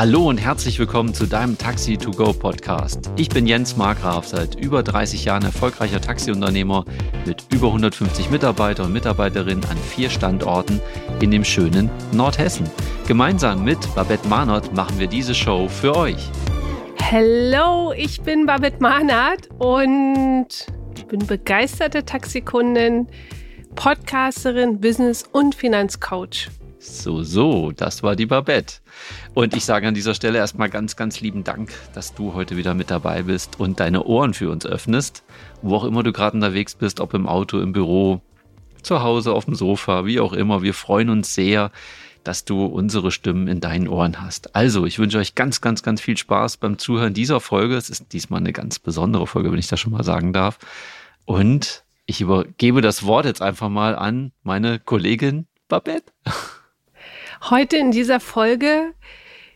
Hallo 0.00 0.30
und 0.30 0.38
herzlich 0.38 0.78
willkommen 0.78 1.12
zu 1.12 1.26
deinem 1.26 1.58
Taxi 1.58 1.98
to 1.98 2.10
Go 2.10 2.32
Podcast. 2.32 3.10
Ich 3.16 3.28
bin 3.28 3.46
Jens 3.46 3.76
Markgraf, 3.76 4.26
seit 4.26 4.54
über 4.54 4.82
30 4.82 5.26
Jahren 5.26 5.42
erfolgreicher 5.42 6.00
Taxiunternehmer 6.00 6.86
mit 7.26 7.44
über 7.52 7.66
150 7.66 8.30
Mitarbeiter 8.30 8.84
und 8.84 8.94
Mitarbeiterinnen 8.94 9.62
an 9.66 9.76
vier 9.76 10.08
Standorten 10.08 10.80
in 11.20 11.30
dem 11.30 11.44
schönen 11.44 11.90
Nordhessen. 12.12 12.64
Gemeinsam 13.06 13.62
mit 13.62 13.94
Babette 13.94 14.26
Mahnert 14.26 14.74
machen 14.74 14.98
wir 14.98 15.06
diese 15.06 15.34
Show 15.34 15.68
für 15.68 15.94
euch. 15.94 16.30
Hallo, 17.12 17.92
ich 17.94 18.22
bin 18.22 18.46
Babette 18.46 18.80
Mahnert 18.80 19.50
und 19.58 20.48
bin 21.08 21.26
begeisterte 21.26 22.06
Taxikundin, 22.06 23.06
Podcasterin, 23.74 24.80
Business- 24.80 25.24
und 25.30 25.54
Finanzcoach. 25.54 26.48
So, 26.82 27.22
so, 27.22 27.72
das 27.72 28.02
war 28.02 28.16
die 28.16 28.24
Babette. 28.24 28.76
Und 29.34 29.54
ich 29.54 29.66
sage 29.66 29.86
an 29.86 29.92
dieser 29.92 30.14
Stelle 30.14 30.38
erstmal 30.38 30.70
ganz, 30.70 30.96
ganz 30.96 31.20
lieben 31.20 31.44
Dank, 31.44 31.70
dass 31.92 32.14
du 32.14 32.32
heute 32.32 32.56
wieder 32.56 32.72
mit 32.72 32.90
dabei 32.90 33.24
bist 33.24 33.60
und 33.60 33.80
deine 33.80 34.04
Ohren 34.04 34.32
für 34.32 34.48
uns 34.48 34.64
öffnest, 34.64 35.22
wo 35.60 35.76
auch 35.76 35.84
immer 35.84 36.02
du 36.02 36.10
gerade 36.10 36.36
unterwegs 36.36 36.74
bist, 36.74 37.00
ob 37.00 37.12
im 37.12 37.28
Auto, 37.28 37.60
im 37.60 37.72
Büro, 37.72 38.22
zu 38.82 39.02
Hause, 39.02 39.34
auf 39.34 39.44
dem 39.44 39.54
Sofa, 39.54 40.06
wie 40.06 40.20
auch 40.20 40.32
immer. 40.32 40.62
Wir 40.62 40.72
freuen 40.72 41.10
uns 41.10 41.34
sehr, 41.34 41.70
dass 42.24 42.46
du 42.46 42.64
unsere 42.64 43.10
Stimmen 43.10 43.46
in 43.46 43.60
deinen 43.60 43.86
Ohren 43.86 44.22
hast. 44.22 44.56
Also, 44.56 44.86
ich 44.86 44.98
wünsche 44.98 45.18
euch 45.18 45.34
ganz, 45.34 45.60
ganz, 45.60 45.82
ganz 45.82 46.00
viel 46.00 46.16
Spaß 46.16 46.56
beim 46.56 46.78
Zuhören 46.78 47.12
dieser 47.12 47.40
Folge. 47.40 47.76
Es 47.76 47.90
ist 47.90 48.10
diesmal 48.14 48.40
eine 48.40 48.54
ganz 48.54 48.78
besondere 48.78 49.26
Folge, 49.26 49.52
wenn 49.52 49.58
ich 49.58 49.68
das 49.68 49.80
schon 49.80 49.92
mal 49.92 50.04
sagen 50.04 50.32
darf. 50.32 50.58
Und 51.26 51.84
ich 52.06 52.22
übergebe 52.22 52.80
das 52.80 53.04
Wort 53.04 53.26
jetzt 53.26 53.42
einfach 53.42 53.68
mal 53.68 53.94
an 53.94 54.32
meine 54.42 54.78
Kollegin 54.78 55.46
Babette. 55.68 56.10
Heute 57.48 57.78
in 57.78 57.90
dieser 57.90 58.20
Folge 58.20 58.94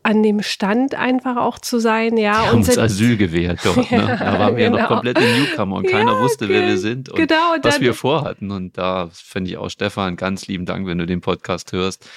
an 0.04 0.22
dem 0.22 0.41
Stand 0.41 0.94
einfach 0.94 1.36
auch 1.36 1.58
zu 1.58 1.80
sein, 1.80 2.16
ja. 2.16 2.42
Wir 2.42 2.47
haben 2.47 2.58
uns 2.58 2.78
Asyl 2.78 3.16
gewährt 3.16 3.58
dort, 3.64 3.91
ne? 3.91 4.16
Da 4.20 4.38
waren 4.38 4.56
wir 4.56 4.66
genau. 4.66 4.82
noch 4.82 4.86
komplette 4.86 5.20
Newcomer 5.20 5.76
und 5.78 5.88
keiner 5.88 6.12
ja, 6.12 6.20
wusste, 6.20 6.48
wer 6.48 6.68
wir 6.68 6.78
sind 6.78 7.08
und 7.08 7.16
genau, 7.16 7.56
was 7.60 7.80
wir 7.80 7.92
vorhatten. 7.92 8.53
Und 8.53 8.78
da 8.78 9.08
finde 9.12 9.50
ich 9.50 9.56
auch 9.56 9.68
Stefan 9.68 10.14
ganz 10.14 10.47
lieben 10.47 10.64
Dank, 10.64 10.86
wenn 10.86 10.98
du 10.98 11.06
den 11.06 11.22
Podcast 11.22 11.72
hörst 11.72 12.08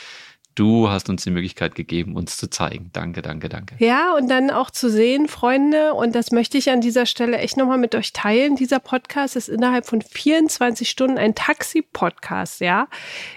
Du 0.56 0.90
hast 0.90 1.10
uns 1.10 1.24
die 1.24 1.32
Möglichkeit 1.32 1.76
gegeben, 1.76 2.16
uns 2.16 2.38
zu 2.38 2.50
zeigen. 2.50 2.90
Danke, 2.92 3.22
danke, 3.22 3.48
danke. 3.48 3.76
Ja, 3.80 4.14
und 4.16 4.30
dann 4.30 4.52
auch 4.52 4.70
zu 4.72 4.90
sehen, 4.90 5.28
Freunde, 5.28 5.94
und 5.94 6.16
das 6.16 6.32
möchte 6.32 6.58
ich 6.58 6.70
an 6.70 6.82
dieser 6.82 7.06
Stelle 7.06 7.38
echt 7.38 7.56
nochmal 7.56 7.78
mit 7.78 7.96
euch 7.96 8.12
teilen. 8.12 8.56
Dieser 8.56 8.80
Podcast 8.80 9.36
ist 9.36 9.48
innerhalb 9.48 9.86
von 9.86 10.02
24 10.02 10.90
Stunden 10.90 11.18
ein 11.18 11.34
Taxi-Podcast, 11.34 12.60
ja. 12.60 12.88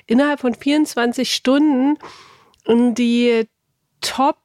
Innerhalb 0.06 0.41
von 0.41 0.55
24 0.55 1.33
Stunden 1.33 1.97
die 2.67 3.47
Top 4.00 4.41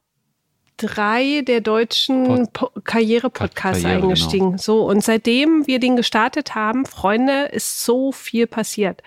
drei 0.78 1.42
der 1.46 1.60
deutschen 1.60 2.48
Karriere-Podcasts 2.84 3.82
Karriere, 3.82 4.02
eingestiegen. 4.02 4.52
Genau. 4.52 4.62
So, 4.62 4.82
und 4.84 5.04
seitdem 5.04 5.66
wir 5.66 5.78
den 5.80 5.96
gestartet 5.96 6.54
haben, 6.54 6.86
Freunde, 6.86 7.46
ist 7.52 7.84
so 7.84 8.12
viel 8.12 8.46
passiert. 8.46 9.02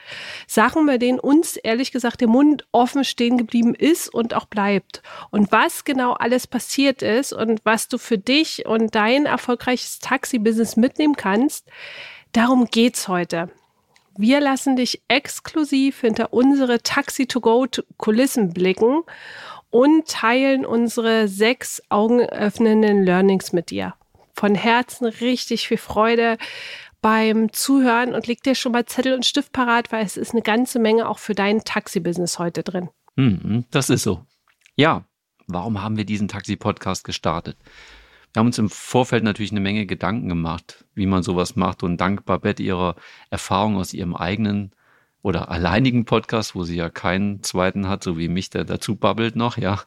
Sachen, 0.45 0.85
bei 0.85 0.97
denen 0.97 1.19
uns 1.19 1.55
ehrlich 1.55 1.91
gesagt 1.91 2.21
der 2.21 2.27
Mund 2.27 2.67
offen 2.71 3.03
stehen 3.03 3.37
geblieben 3.37 3.73
ist 3.73 4.13
und 4.13 4.33
auch 4.35 4.45
bleibt. 4.45 5.01
Und 5.31 5.51
was 5.51 5.83
genau 5.83 6.13
alles 6.13 6.45
passiert 6.45 7.01
ist 7.01 7.33
und 7.33 7.61
was 7.63 7.87
du 7.87 7.97
für 7.97 8.17
dich 8.17 8.65
und 8.65 8.93
dein 8.93 9.25
erfolgreiches 9.25 9.99
Taxi-Business 9.99 10.75
mitnehmen 10.75 11.15
kannst, 11.15 11.67
darum 12.33 12.65
geht's 12.65 13.07
heute. 13.07 13.49
Wir 14.17 14.41
lassen 14.41 14.75
dich 14.75 15.01
exklusiv 15.07 16.01
hinter 16.01 16.33
unsere 16.33 16.83
Taxi-to-Go-Kulissen 16.83 18.53
blicken 18.53 19.03
und 19.71 20.07
teilen 20.07 20.65
unsere 20.65 21.27
sechs 21.27 21.81
augenöffnenden 21.89 23.03
Learnings 23.03 23.53
mit 23.53 23.71
dir. 23.71 23.95
Von 24.33 24.53
Herzen 24.53 25.07
richtig 25.07 25.67
viel 25.67 25.77
Freude 25.77 26.37
beim 27.01 27.51
Zuhören 27.51 28.13
und 28.13 28.27
leg 28.27 28.43
dir 28.43 28.53
schon 28.53 28.73
mal 28.73 28.85
Zettel 28.85 29.13
und 29.13 29.25
Stift 29.25 29.51
parat, 29.51 29.91
weil 29.91 30.05
es 30.05 30.17
ist 30.17 30.33
eine 30.33 30.43
ganze 30.43 30.77
Menge 30.77 31.09
auch 31.09 31.17
für 31.17 31.33
dein 31.33 31.63
Taxi-Business 31.63 32.37
heute 32.37 32.63
drin. 32.63 32.89
Mhm, 33.15 33.65
das 33.71 33.89
ist 33.89 34.03
so. 34.03 34.25
Ja, 34.75 35.05
warum 35.47 35.81
haben 35.81 35.97
wir 35.97 36.05
diesen 36.05 36.27
Taxi-Podcast 36.27 37.03
gestartet? 37.03 37.57
Wir 38.33 38.39
haben 38.39 38.47
uns 38.47 38.59
im 38.59 38.69
Vorfeld 38.69 39.23
natürlich 39.23 39.51
eine 39.51 39.59
Menge 39.59 39.85
Gedanken 39.85 40.29
gemacht, 40.29 40.85
wie 40.93 41.05
man 41.05 41.23
sowas 41.23 41.55
macht 41.55 41.83
und 41.83 41.97
dank 41.97 42.25
Babette 42.25 42.63
ihrer 42.63 42.95
Erfahrung 43.29 43.75
aus 43.77 43.93
ihrem 43.93 44.15
eigenen 44.15 44.73
oder 45.21 45.49
alleinigen 45.49 46.05
Podcast, 46.05 46.55
wo 46.55 46.63
sie 46.63 46.75
ja 46.75 46.89
keinen 46.89 47.43
zweiten 47.43 47.87
hat, 47.87 48.03
so 48.03 48.17
wie 48.17 48.27
mich, 48.27 48.49
der 48.49 48.63
dazu 48.63 48.95
babbelt 48.95 49.35
noch, 49.35 49.57
ja, 49.57 49.81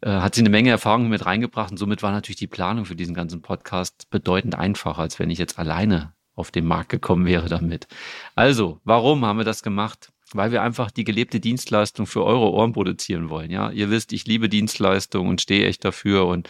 äh, 0.00 0.10
hat 0.10 0.34
sie 0.34 0.42
eine 0.42 0.50
Menge 0.50 0.70
Erfahrungen 0.70 1.08
mit 1.08 1.26
reingebracht 1.26 1.70
und 1.70 1.76
somit 1.76 2.02
war 2.02 2.12
natürlich 2.12 2.38
die 2.38 2.46
Planung 2.46 2.84
für 2.84 2.96
diesen 2.96 3.14
ganzen 3.14 3.42
Podcast 3.42 4.08
bedeutend 4.10 4.54
einfacher, 4.54 5.00
als 5.00 5.18
wenn 5.18 5.30
ich 5.30 5.38
jetzt 5.38 5.58
alleine 5.58 6.12
auf 6.34 6.50
den 6.50 6.66
Markt 6.66 6.90
gekommen 6.90 7.26
wäre 7.26 7.48
damit. 7.48 7.86
Also, 8.34 8.80
warum 8.84 9.24
haben 9.24 9.38
wir 9.38 9.44
das 9.44 9.62
gemacht? 9.62 10.10
Weil 10.32 10.50
wir 10.50 10.62
einfach 10.62 10.90
die 10.90 11.04
gelebte 11.04 11.38
Dienstleistung 11.38 12.06
für 12.06 12.24
eure 12.24 12.50
Ohren 12.50 12.72
produzieren 12.72 13.28
wollen. 13.28 13.50
Ja, 13.50 13.70
ihr 13.70 13.90
wisst, 13.90 14.12
ich 14.12 14.26
liebe 14.26 14.48
Dienstleistung 14.48 15.28
und 15.28 15.40
stehe 15.40 15.66
echt 15.66 15.84
dafür 15.84 16.26
und 16.26 16.48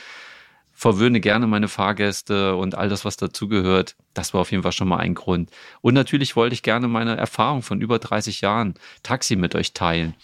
verwöhne 0.75 1.21
gerne 1.21 1.47
meine 1.47 1.69
Fahrgäste 1.69 2.57
und 2.57 2.75
all 2.75 2.89
das, 2.89 3.05
was 3.05 3.17
dazugehört. 3.17 3.97
Das 4.13 4.35
war 4.35 4.41
auf 4.41 4.51
jeden 4.51 4.63
Fall 4.63 4.73
schon 4.73 4.89
mal 4.89 4.99
ein 4.99 5.15
Grund. 5.15 5.51
Und 5.81 5.95
natürlich 5.95 6.37
wollte 6.37 6.55
ich 6.55 6.63
gerne 6.63 6.89
meine 6.89 7.17
Erfahrung 7.17 7.63
von 7.63 7.81
über 7.81 7.99
30 7.99 8.41
Jahren 8.41 8.75
Taxi 9.03 9.37
mit 9.37 9.55
euch 9.55 9.73
teilen. 9.73 10.15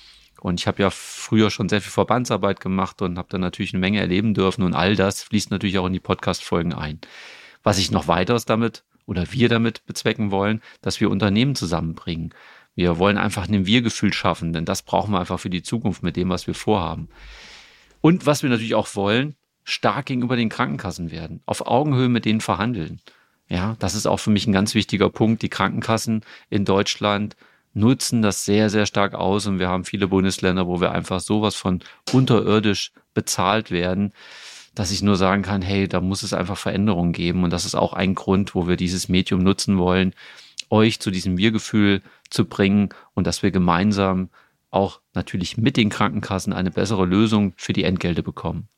Und 0.41 0.59
ich 0.59 0.67
habe 0.67 0.83
ja 0.83 0.91
früher 0.91 1.51
schon 1.51 1.69
sehr 1.69 1.81
viel 1.81 1.93
Verbandsarbeit 1.93 2.61
gemacht 2.61 3.01
und 3.03 3.19
habe 3.19 3.29
da 3.31 3.39
natürlich 3.39 3.73
eine 3.73 3.81
Menge 3.81 4.01
erleben 4.01 4.35
dürfen. 4.35 4.63
Und 4.63 4.75
all 4.75 4.97
das 4.97 5.23
fließt 5.23 5.51
natürlich 5.51 5.79
auch 5.79 5.87
in 5.87 5.93
die 5.93 6.01
Podcast-Folgen 6.01 6.73
ein. 6.73 6.99
Was 7.63 7.79
ich 7.79 7.91
noch 7.91 8.09
weiteres 8.09 8.47
damit 8.47 8.85
oder 9.07 9.33
wir 9.33 9.49
damit 9.49 9.85
bezwecken 9.87 10.31
wollen, 10.31 10.63
dass 10.81 11.01
wir 11.01 11.11
Unternehmen 11.11 11.55
zusammenbringen. 11.55 12.35
Wir 12.75 12.99
wollen 12.99 13.19
einfach 13.19 13.49
ein 13.49 13.67
Wir-Gefühl 13.67 14.13
schaffen, 14.13 14.53
denn 14.53 14.65
das 14.65 14.83
brauchen 14.83 15.13
wir 15.13 15.21
einfach 15.21 15.41
für 15.41 15.51
die 15.51 15.63
Zukunft 15.63 16.03
mit 16.03 16.17
dem, 16.17 16.31
was 16.31 16.47
wir 16.47 16.55
vorhaben. 16.55 17.09
Und 18.01 18.25
was 18.25 18.43
wir 18.43 18.49
natürlich 18.49 18.75
auch 18.75 18.95
wollen, 18.95 19.35
stark 19.71 20.07
gegenüber 20.07 20.37
den 20.37 20.49
Krankenkassen 20.49 21.11
werden, 21.11 21.43
auf 21.47 21.67
Augenhöhe 21.67 22.09
mit 22.09 22.25
denen 22.25 22.41
verhandeln. 22.41 23.01
Ja, 23.49 23.77
das 23.79 23.95
ist 23.95 24.07
auch 24.07 24.19
für 24.19 24.31
mich 24.31 24.47
ein 24.47 24.53
ganz 24.53 24.75
wichtiger 24.75 25.11
Punkt. 25.11 25.43
Die 25.43 25.49
Krankenkassen 25.49 26.23
in 26.51 26.65
Deutschland 26.65 27.37
nutzen 27.73 28.23
das 28.23 28.45
sehr, 28.45 28.71
sehr 28.71 28.87
stark 28.87 29.15
aus 29.15 29.47
und 29.47 29.59
wir 29.59 29.69
haben 29.69 29.85
viele 29.85 30.09
Bundesländer, 30.09 30.67
wo 30.67 30.81
wir 30.81 30.93
einfach 30.93 31.21
sowas 31.21 31.55
von 31.55 31.81
unterirdisch 32.13 32.93
bezahlt 33.15 33.71
werden, 33.71 34.13
dass 34.75 34.91
ich 34.91 35.03
nur 35.03 35.17
sagen 35.17 35.43
kann, 35.43 35.63
hey, 35.63 35.89
da 35.89 36.01
muss 36.01 36.23
es 36.23 36.33
einfach 36.33 36.57
Veränderungen 36.57 37.13
geben 37.13 37.45
und 37.45 37.53
das 37.53 37.65
ist 37.65 37.75
auch 37.75 37.93
ein 37.93 38.15
Grund, 38.15 38.55
wo 38.55 38.69
wir 38.69 38.77
dieses 38.77 39.09
Medium 39.09 39.43
nutzen 39.43 39.79
wollen, 39.79 40.15
euch 40.69 41.01
zu 41.01 41.11
diesem 41.11 41.37
Wir-Gefühl 41.37 42.03
zu 42.29 42.45
bringen 42.45 42.91
und 43.15 43.27
dass 43.27 43.43
wir 43.43 43.51
gemeinsam 43.51 44.31
auch 44.71 45.01
natürlich 45.15 45.57
mit 45.57 45.77
den 45.77 45.91
Krankenkassen 45.91 46.53
eine 46.53 46.71
bessere 46.71 47.05
Lösung 47.05 47.53
für 47.57 47.73
die 47.73 47.85
Entgelte 47.85 48.23
bekommen. 48.23 48.69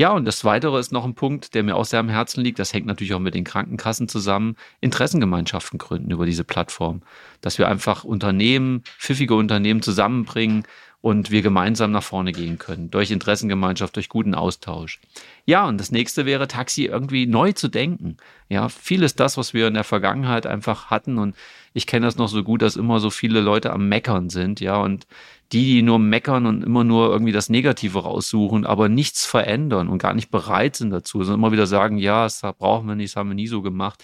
Ja, 0.00 0.12
und 0.12 0.26
das 0.26 0.44
Weitere 0.44 0.78
ist 0.78 0.92
noch 0.92 1.04
ein 1.04 1.16
Punkt, 1.16 1.54
der 1.56 1.64
mir 1.64 1.74
auch 1.74 1.84
sehr 1.84 1.98
am 1.98 2.08
Herzen 2.08 2.40
liegt. 2.44 2.60
Das 2.60 2.72
hängt 2.72 2.86
natürlich 2.86 3.14
auch 3.14 3.18
mit 3.18 3.34
den 3.34 3.42
Krankenkassen 3.42 4.06
zusammen. 4.06 4.54
Interessengemeinschaften 4.80 5.76
gründen 5.76 6.12
über 6.12 6.24
diese 6.24 6.44
Plattform. 6.44 7.02
Dass 7.40 7.58
wir 7.58 7.66
einfach 7.66 8.04
Unternehmen, 8.04 8.84
pfiffige 9.00 9.34
Unternehmen 9.34 9.82
zusammenbringen, 9.82 10.62
und 11.00 11.30
wir 11.30 11.42
gemeinsam 11.42 11.92
nach 11.92 12.02
vorne 12.02 12.32
gehen 12.32 12.58
können. 12.58 12.90
Durch 12.90 13.10
Interessengemeinschaft, 13.10 13.94
durch 13.94 14.08
guten 14.08 14.34
Austausch. 14.34 15.00
Ja, 15.46 15.66
und 15.68 15.78
das 15.78 15.92
nächste 15.92 16.26
wäre, 16.26 16.48
Taxi 16.48 16.86
irgendwie 16.86 17.26
neu 17.26 17.52
zu 17.52 17.68
denken. 17.68 18.16
Ja, 18.48 18.68
vieles 18.68 19.14
das, 19.14 19.36
was 19.36 19.54
wir 19.54 19.68
in 19.68 19.74
der 19.74 19.84
Vergangenheit 19.84 20.46
einfach 20.46 20.86
hatten 20.86 21.18
und 21.18 21.36
ich 21.72 21.86
kenne 21.86 22.06
das 22.06 22.16
noch 22.16 22.28
so 22.28 22.42
gut, 22.42 22.62
dass 22.62 22.74
immer 22.74 22.98
so 22.98 23.10
viele 23.10 23.40
Leute 23.40 23.72
am 23.72 23.88
Meckern 23.88 24.30
sind, 24.30 24.60
ja, 24.60 24.76
und 24.78 25.06
die, 25.52 25.64
die 25.64 25.82
nur 25.82 25.98
meckern 26.00 26.46
und 26.46 26.64
immer 26.64 26.82
nur 26.82 27.10
irgendwie 27.10 27.32
das 27.32 27.48
Negative 27.48 28.02
raussuchen, 28.02 28.66
aber 28.66 28.88
nichts 28.88 29.24
verändern 29.24 29.88
und 29.88 29.98
gar 29.98 30.14
nicht 30.14 30.30
bereit 30.30 30.76
sind 30.76 30.90
dazu, 30.90 31.22
sondern 31.22 31.40
immer 31.40 31.52
wieder 31.52 31.66
sagen, 31.66 31.98
ja, 31.98 32.24
das 32.24 32.42
brauchen 32.58 32.88
wir 32.88 32.96
nicht, 32.96 33.12
das 33.12 33.16
haben 33.16 33.30
wir 33.30 33.34
nie 33.34 33.46
so 33.46 33.62
gemacht 33.62 34.02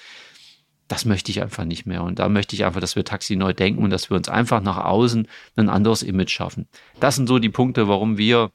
das 0.88 1.04
möchte 1.04 1.31
ich 1.31 1.40
einfach 1.42 1.64
nicht 1.64 1.86
mehr. 1.86 2.02
Und 2.02 2.19
da 2.19 2.28
möchte 2.28 2.54
ich 2.54 2.64
einfach, 2.64 2.81
dass 2.81 2.96
wir 2.96 3.04
Taxi 3.04 3.36
neu 3.36 3.52
denken 3.52 3.82
und 3.82 3.90
dass 3.90 4.10
wir 4.10 4.16
uns 4.16 4.28
einfach 4.28 4.60
nach 4.60 4.78
außen 4.78 5.28
ein 5.56 5.69
anderes 5.69 6.02
Image 6.02 6.31
schaffen. 6.31 6.69
Das 7.00 7.16
sind 7.16 7.26
so 7.26 7.38
die 7.38 7.48
Punkte, 7.48 7.88
warum 7.88 8.19
wir 8.19 8.50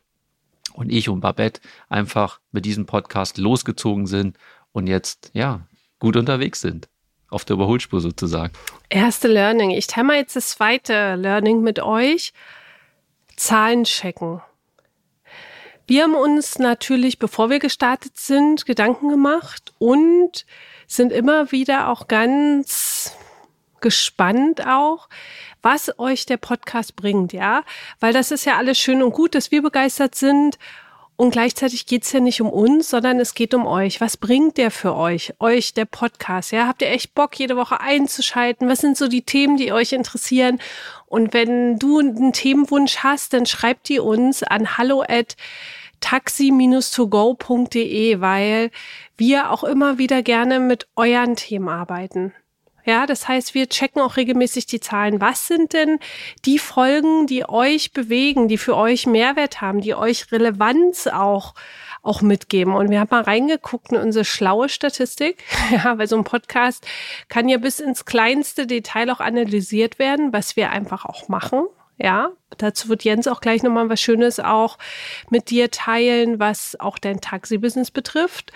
und 0.74 0.92
ich 0.92 1.10
und 1.10 1.22
Babette 1.22 1.62
einfach 1.90 2.40
mit 2.52 2.66
diesem 2.66 2.86
Podcast 2.86 3.38
losgezogen 3.38 4.06
sind 4.06 4.38
und 4.72 4.88
jetzt, 4.88 5.32
ja, 5.34 5.62
gut 6.00 6.16
unterwegs 6.16 6.62
sind. 6.62 6.88
Auf 7.30 7.46
der 7.46 7.56
Überholspur 7.56 8.02
sozusagen. 8.02 8.54
Erste 8.90 9.28
Learning. 9.28 9.70
Ich 9.70 9.86
teile 9.86 10.08
mal 10.08 10.16
jetzt 10.18 10.36
das 10.36 10.50
zweite 10.52 11.16
Learning 11.16 11.62
mit 11.62 11.80
euch. 11.80 12.34
Zahlen 13.36 13.84
checken. 13.84 14.42
Wir 15.86 16.04
haben 16.04 16.16
uns 16.16 16.60
natürlich, 16.60 17.20
bevor 17.20 17.50
wir 17.50 17.60
gestartet 17.60 18.18
sind, 18.18 18.66
Gedanken 18.66 19.10
gemacht 19.10 19.74
und 19.78 20.46
sind 20.90 21.14
immer 21.14 21.54
wieder 21.54 21.88
auch 21.88 22.08
ganz 22.10 23.16
gespannt 23.80 24.66
auch, 24.68 25.08
was 25.62 25.98
euch 26.00 26.26
der 26.26 26.38
Podcast 26.38 26.98
bringt, 26.98 27.32
ja, 27.32 27.64
weil 28.02 28.12
das 28.12 28.32
ist 28.32 28.46
ja 28.46 28.58
alles 28.58 28.78
schön 28.78 29.02
und 29.02 29.12
gut, 29.12 29.36
dass 29.36 29.52
wir 29.52 29.62
begeistert 29.62 30.16
sind 30.16 30.58
und 31.16 31.32
gleichzeitig 31.32 31.86
geht's 31.86 32.12
ja 32.14 32.22
nicht 32.22 32.42
um 32.42 32.50
uns, 32.50 32.90
sondern 32.90 33.20
es 33.20 33.34
geht 33.34 33.54
um 33.54 33.68
euch. 33.68 34.00
Was 34.00 34.16
bringt 34.16 34.58
der 34.58 34.72
für 34.72 34.96
euch? 34.96 35.34
Euch, 35.40 35.74
der 35.74 35.84
Podcast, 35.84 36.54
ja? 36.54 36.66
Habt 36.66 36.82
ihr 36.82 36.90
echt 36.90 37.14
Bock, 37.14 37.38
jede 37.38 37.58
Woche 37.58 37.82
einzuschalten? 37.82 38.70
Was 38.70 38.80
sind 38.80 38.98
so 38.98 39.10
die 39.10 39.24
Themen, 39.24 39.58
die 39.58 39.74
euch 39.74 39.92
interessieren? 39.92 40.60
Und 41.08 41.34
wenn 41.34 41.78
du 41.78 42.00
einen 42.00 42.32
Themenwunsch 42.32 43.00
hast, 43.00 43.34
dann 43.34 43.46
schreibt 43.46 43.90
die 43.90 44.00
uns 44.00 44.44
an 44.44 44.78
hallo 44.78 45.04
at 45.06 45.36
taxi-togo.de, 46.00 48.22
weil 48.22 48.72
wir 49.18 49.52
auch 49.52 49.64
immer 49.64 49.98
wieder 49.98 50.24
gerne 50.24 50.60
mit 50.60 50.88
euren 50.96 51.36
Themen 51.36 51.70
arbeiten. 51.70 52.34
Ja, 52.86 53.06
das 53.06 53.28
heißt, 53.28 53.54
wir 53.54 53.70
checken 53.70 54.02
auch 54.02 54.18
regelmäßig 54.18 54.66
die 54.66 54.80
Zahlen. 54.80 55.22
Was 55.22 55.48
sind 55.48 55.74
denn 55.74 56.00
die 56.46 56.58
Folgen, 56.58 57.28
die 57.28 57.48
euch 57.48 57.94
bewegen, 57.94 58.48
die 58.48 58.58
für 58.58 58.76
euch 58.76 59.06
Mehrwert 59.06 59.62
haben, 59.62 59.82
die 59.82 59.94
euch 59.94 60.32
Relevanz 60.32 61.06
auch 61.08 61.54
auch 62.02 62.22
mitgeben. 62.22 62.76
Und 62.76 62.90
wir 62.90 63.00
haben 63.00 63.10
mal 63.12 63.22
reingeguckt 63.22 63.92
in 63.92 63.98
unsere 63.98 64.26
schlaue 64.26 64.70
Statistik. 64.70 65.44
Ja, 65.72 65.98
weil 65.98 66.08
so 66.08 66.18
ein 66.18 66.24
Podcast 66.24 66.88
kann 67.28 67.48
ja 67.48 67.58
bis 67.58 67.80
ins 67.80 68.06
kleinste 68.06 68.66
Detail 68.66 69.12
auch 69.12 69.20
analysiert 69.20 70.00
werden, 70.00 70.34
was 70.34 70.56
wir 70.56 70.72
einfach 70.72 71.06
auch 71.06 71.28
machen. 71.28 71.68
Ja, 72.02 72.30
dazu 72.58 72.88
wird 72.88 73.04
Jens 73.04 73.28
auch 73.28 73.42
gleich 73.42 73.62
nochmal 73.62 73.90
was 73.90 74.00
Schönes 74.00 74.40
auch 74.40 74.78
mit 75.30 75.50
dir 75.50 75.70
teilen, 75.70 76.40
was 76.40 76.80
auch 76.80 76.98
dein 76.98 77.20
Taxi-Business 77.20 77.92
betrifft. 77.92 78.54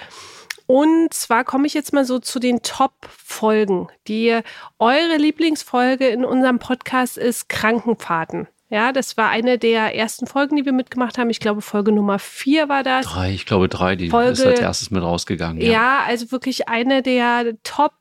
Und 0.66 1.14
zwar 1.14 1.44
komme 1.44 1.68
ich 1.68 1.74
jetzt 1.74 1.92
mal 1.92 2.06
so 2.06 2.20
zu 2.20 2.40
den 2.40 2.62
Top-Folgen. 2.62 3.90
Die 4.08 4.40
eure 4.80 5.18
Lieblingsfolge 5.18 6.08
in 6.08 6.24
unserem 6.24 6.60
Podcast 6.60 7.18
ist 7.18 7.50
Krankenfahrten. 7.50 8.48
Ja, 8.70 8.92
das 8.92 9.18
war 9.18 9.30
eine 9.30 9.60
der 9.60 9.94
ersten 9.94 10.26
Folgen, 10.26 10.56
die 10.56 10.66
wir 10.66 10.72
mitgemacht 10.72 11.18
haben. 11.18 11.30
Ich 11.30 11.40
glaube, 11.40 11.62
Folge 11.62 11.92
Nummer 11.92 12.18
vier 12.18 12.70
war 12.70 12.82
das. 12.82 13.06
Drei, 13.06 13.32
ich 13.32 13.46
glaube 13.46 13.70
drei, 13.70 13.96
die 13.96 14.10
Folge, 14.10 14.32
ist 14.32 14.46
als 14.46 14.60
erstes 14.62 14.90
mit 14.90 15.04
rausgegangen. 15.04 15.62
Ja, 15.62 15.72
ja 15.72 16.00
also 16.08 16.32
wirklich 16.32 16.70
eine 16.70 17.04
der 17.04 17.56
Top 17.64 17.94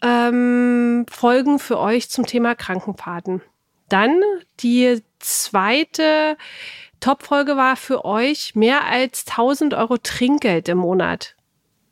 ähm, 0.00 1.04
Folgen 1.10 1.58
für 1.58 1.78
euch 1.78 2.08
zum 2.08 2.24
Thema 2.24 2.54
Krankenfahrten. 2.54 3.42
Dann 3.94 4.20
die 4.58 5.04
zweite 5.20 6.36
Top-Folge 6.98 7.56
war 7.56 7.76
für 7.76 8.04
euch 8.04 8.56
mehr 8.56 8.86
als 8.86 9.24
1000 9.28 9.72
Euro 9.74 9.98
Trinkgeld 9.98 10.68
im 10.68 10.78
Monat. 10.78 11.36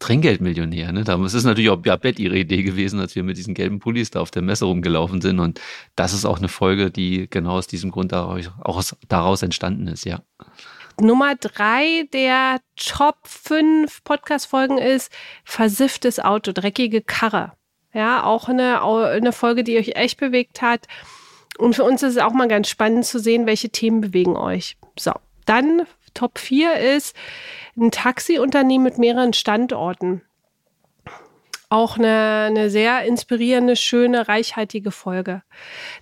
Trinkgeldmillionär, 0.00 0.90
ne? 0.90 1.04
Das 1.04 1.32
ist 1.32 1.44
natürlich 1.44 1.70
auch 1.70 1.76
Bett 1.76 2.19
ihre 2.19 2.37
Idee 2.37 2.64
gewesen, 2.64 2.99
als 2.99 3.14
wir 3.14 3.22
mit 3.22 3.37
diesen 3.37 3.54
gelben 3.54 3.78
Pullis 3.78 4.10
da 4.10 4.20
auf 4.20 4.32
der 4.32 4.43
Messe 4.43 4.64
rumgelaufen 4.64 5.20
sind. 5.20 5.38
Und 5.38 5.60
das 5.94 6.12
ist 6.12 6.25
auch 6.25 6.38
eine 6.38 6.49
Folge, 6.49 6.90
die 6.90 7.31
genau 7.31 7.52
aus 7.52 7.69
diesem 7.69 7.93
Grund 7.93 8.10
daraus, 8.10 8.50
auch 8.64 8.82
daraus 9.06 9.44
entstanden 9.44 9.87
ist, 9.87 10.04
ja. 10.04 10.22
Nummer 11.00 11.37
drei 11.37 12.08
der 12.12 12.58
Top 12.75 13.19
5 13.28 14.02
Podcast-Folgen 14.02 14.78
ist 14.78 15.12
Versifftes 15.44 16.19
Auto, 16.19 16.50
dreckige 16.50 17.00
Karre. 17.00 17.52
Ja, 17.94 18.25
auch 18.25 18.49
eine, 18.49 18.82
eine 18.82 19.31
Folge, 19.32 19.62
die 19.62 19.78
euch 19.78 19.90
echt 19.94 20.19
bewegt 20.19 20.62
hat. 20.62 20.88
Und 21.58 21.75
für 21.75 21.84
uns 21.84 22.02
ist 22.02 22.16
es 22.16 22.22
auch 22.22 22.32
mal 22.32 22.49
ganz 22.49 22.69
spannend 22.69 23.04
zu 23.04 23.19
sehen, 23.19 23.46
welche 23.46 23.70
Themen 23.70 24.00
bewegen 24.00 24.37
euch. 24.37 24.76
So, 24.99 25.12
dann 25.44 25.87
Top 26.14 26.38
4 26.38 26.75
ist 26.76 27.16
ein 27.76 27.90
Taxiunternehmen 27.90 28.84
mit 28.84 28.99
mehreren 28.99 29.32
Standorten. 29.32 30.22
Auch 31.69 31.96
eine, 31.96 32.49
eine 32.49 32.70
sehr 32.70 33.04
inspirierende, 33.04 33.76
schöne, 33.76 34.28
reichhaltige 34.28 34.90
Folge. 34.90 35.43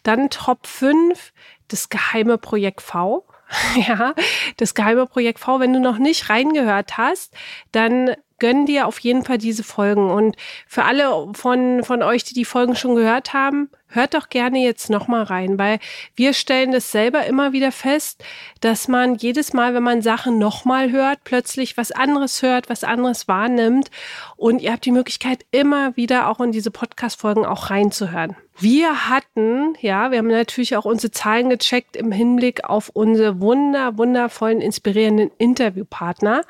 Dann 0.02 0.30
Top 0.30 0.66
5, 0.66 1.32
das 1.68 1.88
geheime 1.88 2.38
Projekt 2.38 2.80
V. 2.80 3.24
ja, 3.88 4.14
das 4.56 4.74
geheime 4.74 5.06
Projekt 5.06 5.38
V. 5.38 5.60
Wenn 5.60 5.72
du 5.72 5.80
noch 5.80 5.98
nicht 5.98 6.28
reingehört 6.28 6.98
hast, 6.98 7.34
dann 7.70 8.16
gönn 8.40 8.66
dir 8.66 8.88
auf 8.88 8.98
jeden 8.98 9.24
Fall 9.24 9.38
diese 9.38 9.62
Folgen. 9.62 10.10
Und 10.10 10.36
für 10.66 10.84
alle 10.84 11.28
von, 11.34 11.84
von 11.84 12.02
euch, 12.02 12.24
die 12.24 12.34
die 12.34 12.44
Folgen 12.44 12.74
schon 12.74 12.96
gehört 12.96 13.32
haben, 13.32 13.70
hört 13.90 14.14
doch 14.14 14.28
gerne 14.28 14.62
jetzt 14.62 14.90
nochmal 14.90 15.24
rein, 15.24 15.58
weil 15.58 15.78
wir 16.16 16.32
stellen 16.32 16.72
das 16.72 16.90
selber 16.90 17.26
immer 17.26 17.52
wieder 17.52 17.72
fest, 17.72 18.24
dass 18.60 18.88
man 18.88 19.14
jedes 19.16 19.52
Mal, 19.52 19.74
wenn 19.74 19.82
man 19.82 20.02
Sachen 20.02 20.38
nochmal 20.38 20.90
hört, 20.90 21.24
plötzlich 21.24 21.76
was 21.76 21.92
anderes 21.92 22.42
hört, 22.42 22.68
was 22.68 22.84
anderes 22.84 23.28
wahrnimmt. 23.28 23.90
Und 24.36 24.62
ihr 24.62 24.72
habt 24.72 24.84
die 24.84 24.92
Möglichkeit, 24.92 25.44
immer 25.50 25.96
wieder 25.96 26.28
auch 26.28 26.40
in 26.40 26.52
diese 26.52 26.70
Podcast-Folgen 26.70 27.44
auch 27.44 27.70
reinzuhören. 27.70 28.36
Wir 28.62 29.08
hatten, 29.08 29.74
ja, 29.80 30.10
wir 30.10 30.18
haben 30.18 30.26
natürlich 30.26 30.76
auch 30.76 30.84
unsere 30.84 31.10
Zahlen 31.10 31.48
gecheckt 31.48 31.96
im 31.96 32.12
Hinblick 32.12 32.64
auf 32.64 32.90
unsere 32.90 33.40
wunder, 33.40 33.96
wundervollen, 33.96 34.60
inspirierenden 34.60 35.30
Interviewpartner. 35.38 36.42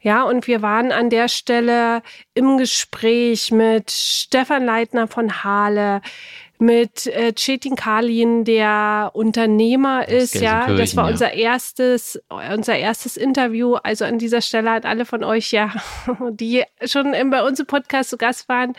Ja, 0.00 0.24
und 0.24 0.48
wir 0.48 0.60
waren 0.60 0.90
an 0.90 1.08
der 1.08 1.28
Stelle 1.28 2.02
im 2.34 2.58
Gespräch 2.58 3.52
mit 3.52 3.92
Stefan 3.92 4.64
Leitner 4.64 5.06
von 5.06 5.44
Hale, 5.44 6.02
mit 6.62 7.08
äh, 7.08 7.32
Chetin 7.32 7.74
Kalin, 7.74 8.44
der 8.44 9.10
Unternehmer 9.14 10.06
ist, 10.06 10.36
ja. 10.36 10.72
Das 10.72 10.94
war 10.94 11.08
unser 11.08 11.32
erstes, 11.32 12.22
unser 12.28 12.76
erstes 12.76 13.16
Interview. 13.16 13.74
Also 13.74 14.04
an 14.04 14.18
dieser 14.18 14.40
Stelle 14.40 14.70
hat 14.70 14.86
alle 14.86 15.04
von 15.04 15.24
euch 15.24 15.50
ja, 15.50 15.72
die 16.30 16.62
schon 16.84 17.16
bei 17.30 17.42
uns 17.42 17.58
im 17.58 17.66
Podcast 17.66 18.10
zu 18.10 18.16
Gast 18.16 18.48
waren, 18.48 18.74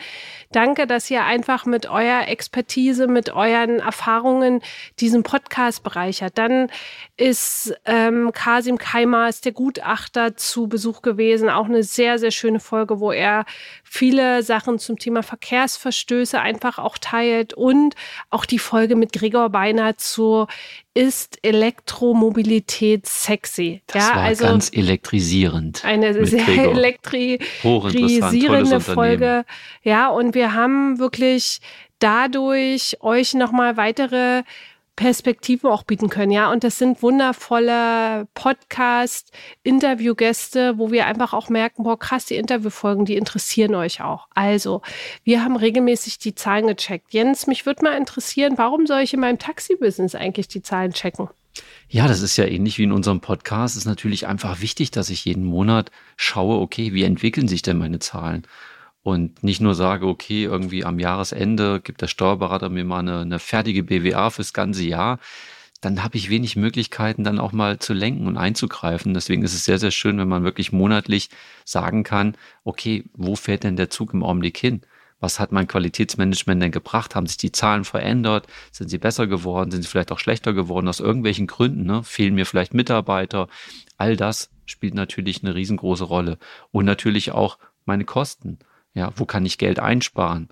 danke, 0.50 0.86
dass 0.86 1.10
ihr 1.10 1.24
einfach 1.24 1.66
mit 1.66 1.84
eurer 1.84 2.26
Expertise, 2.26 3.06
mit 3.06 3.28
euren 3.34 3.80
Erfahrungen 3.80 4.62
diesen 4.98 5.22
Podcast 5.22 5.82
bereichert. 5.82 6.38
Dann 6.38 6.70
ist 7.18 7.74
ähm, 7.84 8.32
Kasim 8.32 8.78
Kaimas, 8.78 9.42
der 9.42 9.52
Gutachter, 9.52 10.36
zu 10.36 10.68
Besuch 10.68 11.02
gewesen. 11.02 11.50
Auch 11.50 11.66
eine 11.66 11.82
sehr, 11.82 12.18
sehr 12.18 12.30
schöne 12.30 12.60
Folge, 12.60 12.98
wo 12.98 13.12
er 13.12 13.44
viele 13.94 14.42
Sachen 14.42 14.80
zum 14.80 14.98
Thema 14.98 15.22
Verkehrsverstöße 15.22 16.40
einfach 16.40 16.80
auch 16.80 16.98
teilt 16.98 17.54
und 17.54 17.94
auch 18.28 18.44
die 18.44 18.58
Folge 18.58 18.96
mit 18.96 19.12
Gregor 19.12 19.50
Beiner 19.50 19.96
zu 19.96 20.48
ist 20.94 21.38
Elektromobilität 21.42 23.06
sexy? 23.06 23.82
Das 23.86 24.08
ja, 24.08 24.16
war 24.16 24.22
also 24.22 24.46
ganz 24.46 24.72
elektrisierend. 24.72 25.84
Eine 25.84 26.26
sehr 26.26 26.44
Gregor. 26.44 26.74
elektrisierende 26.74 28.80
Folge. 28.80 29.44
Ja, 29.84 30.08
und 30.08 30.34
wir 30.34 30.54
haben 30.54 30.98
wirklich 30.98 31.60
dadurch 32.00 32.96
euch 33.00 33.34
nochmal 33.34 33.76
weitere 33.76 34.42
Perspektiven 34.96 35.70
auch 35.70 35.82
bieten 35.82 36.08
können, 36.08 36.30
ja. 36.30 36.50
Und 36.50 36.64
das 36.64 36.78
sind 36.78 37.02
wundervolle 37.02 38.28
Podcast, 38.34 39.32
Interviewgäste, 39.62 40.78
wo 40.78 40.92
wir 40.92 41.06
einfach 41.06 41.32
auch 41.32 41.48
merken, 41.48 41.82
boah, 41.82 41.98
krass, 41.98 42.26
die 42.26 42.36
Interviewfolgen, 42.36 43.04
die 43.04 43.16
interessieren 43.16 43.74
euch 43.74 44.00
auch. 44.02 44.28
Also, 44.34 44.82
wir 45.24 45.42
haben 45.42 45.56
regelmäßig 45.56 46.18
die 46.18 46.34
Zahlen 46.34 46.66
gecheckt. 46.66 47.12
Jens, 47.12 47.46
mich 47.46 47.66
würde 47.66 47.84
mal 47.84 47.96
interessieren, 47.96 48.54
warum 48.56 48.86
soll 48.86 49.00
ich 49.00 49.14
in 49.14 49.20
meinem 49.20 49.38
Taxi-Business 49.38 50.14
eigentlich 50.14 50.48
die 50.48 50.62
Zahlen 50.62 50.92
checken? 50.92 51.28
Ja, 51.88 52.08
das 52.08 52.22
ist 52.22 52.36
ja 52.36 52.44
ähnlich 52.44 52.78
wie 52.78 52.84
in 52.84 52.92
unserem 52.92 53.20
Podcast. 53.20 53.74
Es 53.76 53.82
ist 53.82 53.86
natürlich 53.86 54.26
einfach 54.26 54.60
wichtig, 54.60 54.90
dass 54.90 55.10
ich 55.10 55.24
jeden 55.24 55.44
Monat 55.44 55.90
schaue, 56.16 56.60
okay, 56.60 56.92
wie 56.92 57.04
entwickeln 57.04 57.48
sich 57.48 57.62
denn 57.62 57.78
meine 57.78 57.98
Zahlen? 57.98 58.46
Und 59.04 59.44
nicht 59.44 59.60
nur 59.60 59.76
sage, 59.76 60.06
okay, 60.08 60.44
irgendwie 60.44 60.84
am 60.84 60.98
Jahresende 60.98 61.80
gibt 61.80 62.02
der 62.02 62.08
Steuerberater 62.08 62.70
mir 62.70 62.84
mal 62.84 62.98
eine, 62.98 63.20
eine 63.20 63.38
fertige 63.38 63.84
BWA 63.84 64.30
fürs 64.30 64.52
ganze 64.52 64.82
Jahr. 64.82 65.20
Dann 65.80 66.02
habe 66.02 66.16
ich 66.16 66.30
wenig 66.30 66.56
Möglichkeiten, 66.56 67.22
dann 67.22 67.38
auch 67.38 67.52
mal 67.52 67.78
zu 67.78 67.92
lenken 67.92 68.26
und 68.26 68.36
einzugreifen. 68.38 69.14
Deswegen 69.14 69.42
ist 69.42 69.54
es 69.54 69.64
sehr, 69.64 69.78
sehr 69.78 69.92
schön, 69.92 70.18
wenn 70.18 70.28
man 70.28 70.42
wirklich 70.42 70.72
monatlich 70.72 71.30
sagen 71.64 72.02
kann, 72.02 72.36
okay, 72.64 73.04
wo 73.12 73.36
fährt 73.36 73.62
denn 73.62 73.76
der 73.76 73.90
Zug 73.90 74.14
im 74.14 74.24
Augenblick 74.24 74.56
hin? 74.56 74.80
was 75.24 75.40
hat 75.40 75.52
mein 75.52 75.66
Qualitätsmanagement 75.66 76.62
denn 76.62 76.70
gebracht? 76.70 77.14
Haben 77.14 77.26
sich 77.26 77.38
die 77.38 77.50
Zahlen 77.50 77.84
verändert? 77.84 78.46
Sind 78.70 78.90
sie 78.90 78.98
besser 78.98 79.26
geworden? 79.26 79.70
Sind 79.70 79.82
sie 79.82 79.88
vielleicht 79.88 80.12
auch 80.12 80.18
schlechter 80.18 80.52
geworden? 80.52 80.86
Aus 80.86 81.00
irgendwelchen 81.00 81.46
Gründen, 81.46 81.84
ne? 81.84 82.02
Fehlen 82.04 82.34
mir 82.34 82.44
vielleicht 82.44 82.74
Mitarbeiter? 82.74 83.48
All 83.96 84.16
das 84.16 84.50
spielt 84.66 84.94
natürlich 84.94 85.42
eine 85.42 85.54
riesengroße 85.54 86.04
Rolle. 86.04 86.38
Und 86.72 86.84
natürlich 86.84 87.32
auch 87.32 87.58
meine 87.86 88.04
Kosten. 88.04 88.58
Ja, 88.94 89.12
wo 89.16 89.26
kann 89.26 89.44
ich 89.44 89.58
Geld 89.58 89.80
einsparen? 89.80 90.48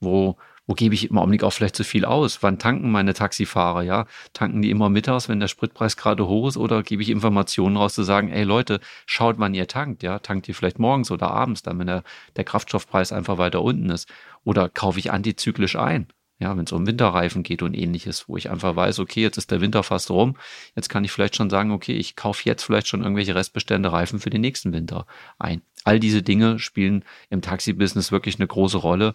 Wo, 0.00 0.36
wo 0.66 0.74
gebe 0.74 0.94
ich 0.94 1.10
im 1.10 1.18
Augenblick 1.18 1.42
auch 1.44 1.52
vielleicht 1.52 1.76
zu 1.76 1.84
viel 1.84 2.04
aus? 2.04 2.42
Wann 2.42 2.58
tanken 2.58 2.90
meine 2.90 3.14
Taxifahrer? 3.14 3.82
Ja, 3.82 4.06
tanken 4.32 4.62
die 4.62 4.70
immer 4.70 4.90
mittags, 4.90 5.28
wenn 5.28 5.40
der 5.40 5.48
Spritpreis 5.48 5.96
gerade 5.96 6.26
hoch 6.26 6.48
ist, 6.48 6.56
oder 6.56 6.82
gebe 6.82 7.02
ich 7.02 7.08
Informationen 7.10 7.76
raus 7.76 7.94
zu 7.94 8.02
sagen, 8.02 8.30
ey 8.30 8.44
Leute, 8.44 8.80
schaut, 9.06 9.38
wann 9.38 9.54
ihr 9.54 9.68
tankt? 9.68 10.02
Ja, 10.02 10.18
tankt 10.18 10.48
ihr 10.48 10.54
vielleicht 10.54 10.78
morgens 10.78 11.10
oder 11.10 11.30
abends, 11.30 11.62
dann 11.62 11.78
wenn 11.78 11.86
der, 11.86 12.02
der 12.36 12.44
Kraftstoffpreis 12.44 13.12
einfach 13.12 13.38
weiter 13.38 13.62
unten 13.62 13.90
ist? 13.90 14.08
Oder 14.44 14.68
kaufe 14.68 14.98
ich 14.98 15.10
antizyklisch 15.12 15.76
ein? 15.76 16.08
Ja, 16.38 16.54
wenn 16.54 16.64
es 16.64 16.72
um 16.72 16.86
Winterreifen 16.86 17.42
geht 17.42 17.62
und 17.62 17.72
ähnliches, 17.72 18.28
wo 18.28 18.36
ich 18.36 18.50
einfach 18.50 18.76
weiß, 18.76 18.98
okay, 18.98 19.22
jetzt 19.22 19.38
ist 19.38 19.50
der 19.50 19.62
Winter 19.62 19.82
fast 19.82 20.10
rum, 20.10 20.36
jetzt 20.74 20.90
kann 20.90 21.02
ich 21.02 21.12
vielleicht 21.12 21.34
schon 21.36 21.48
sagen, 21.48 21.70
okay, 21.70 21.94
ich 21.94 22.14
kaufe 22.14 22.42
jetzt 22.44 22.62
vielleicht 22.62 22.88
schon 22.88 23.02
irgendwelche 23.02 23.34
Restbestände 23.34 23.90
Reifen 23.90 24.20
für 24.20 24.28
den 24.28 24.42
nächsten 24.42 24.74
Winter 24.74 25.06
ein. 25.38 25.62
All 25.86 26.00
diese 26.00 26.20
Dinge 26.20 26.58
spielen 26.58 27.04
im 27.30 27.42
Taxi-Business 27.42 28.10
wirklich 28.10 28.40
eine 28.40 28.48
große 28.48 28.76
Rolle 28.76 29.14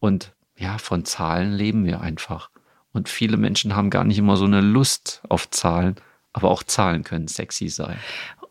und 0.00 0.34
ja, 0.54 0.76
von 0.76 1.06
Zahlen 1.06 1.52
leben 1.54 1.86
wir 1.86 2.02
einfach. 2.02 2.50
Und 2.92 3.08
viele 3.08 3.38
Menschen 3.38 3.74
haben 3.74 3.88
gar 3.88 4.04
nicht 4.04 4.18
immer 4.18 4.36
so 4.36 4.44
eine 4.44 4.60
Lust 4.60 5.22
auf 5.30 5.48
Zahlen, 5.48 5.96
aber 6.34 6.50
auch 6.50 6.62
Zahlen 6.62 7.04
können 7.04 7.26
sexy 7.26 7.68
sein. 7.68 7.96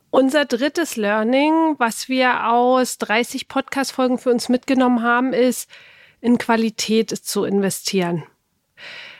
Unser 0.09 0.45
drittes 0.45 0.95
Learning, 0.95 1.75
was 1.77 2.09
wir 2.09 2.49
aus 2.49 2.97
30 2.97 3.47
Podcast-Folgen 3.47 4.17
für 4.17 4.31
uns 4.31 4.49
mitgenommen 4.49 5.03
haben, 5.03 5.31
ist, 5.33 5.69
in 6.21 6.39
Qualität 6.39 7.11
zu 7.11 7.43
investieren. 7.43 8.23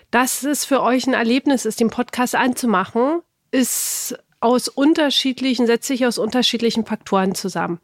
Dass 0.09 0.41
es 0.41 0.65
für 0.65 0.81
euch 0.81 1.05
ein 1.05 1.13
Erlebnis 1.13 1.65
ist, 1.65 1.79
den 1.79 1.91
Podcast 1.91 2.33
anzumachen, 2.33 3.21
ist 3.51 4.17
aus 4.39 4.67
unterschiedlichen, 4.69 5.67
setzt 5.67 5.85
sich 5.85 6.07
aus 6.07 6.17
unterschiedlichen 6.17 6.87
Faktoren 6.87 7.35
zusammen. 7.35 7.79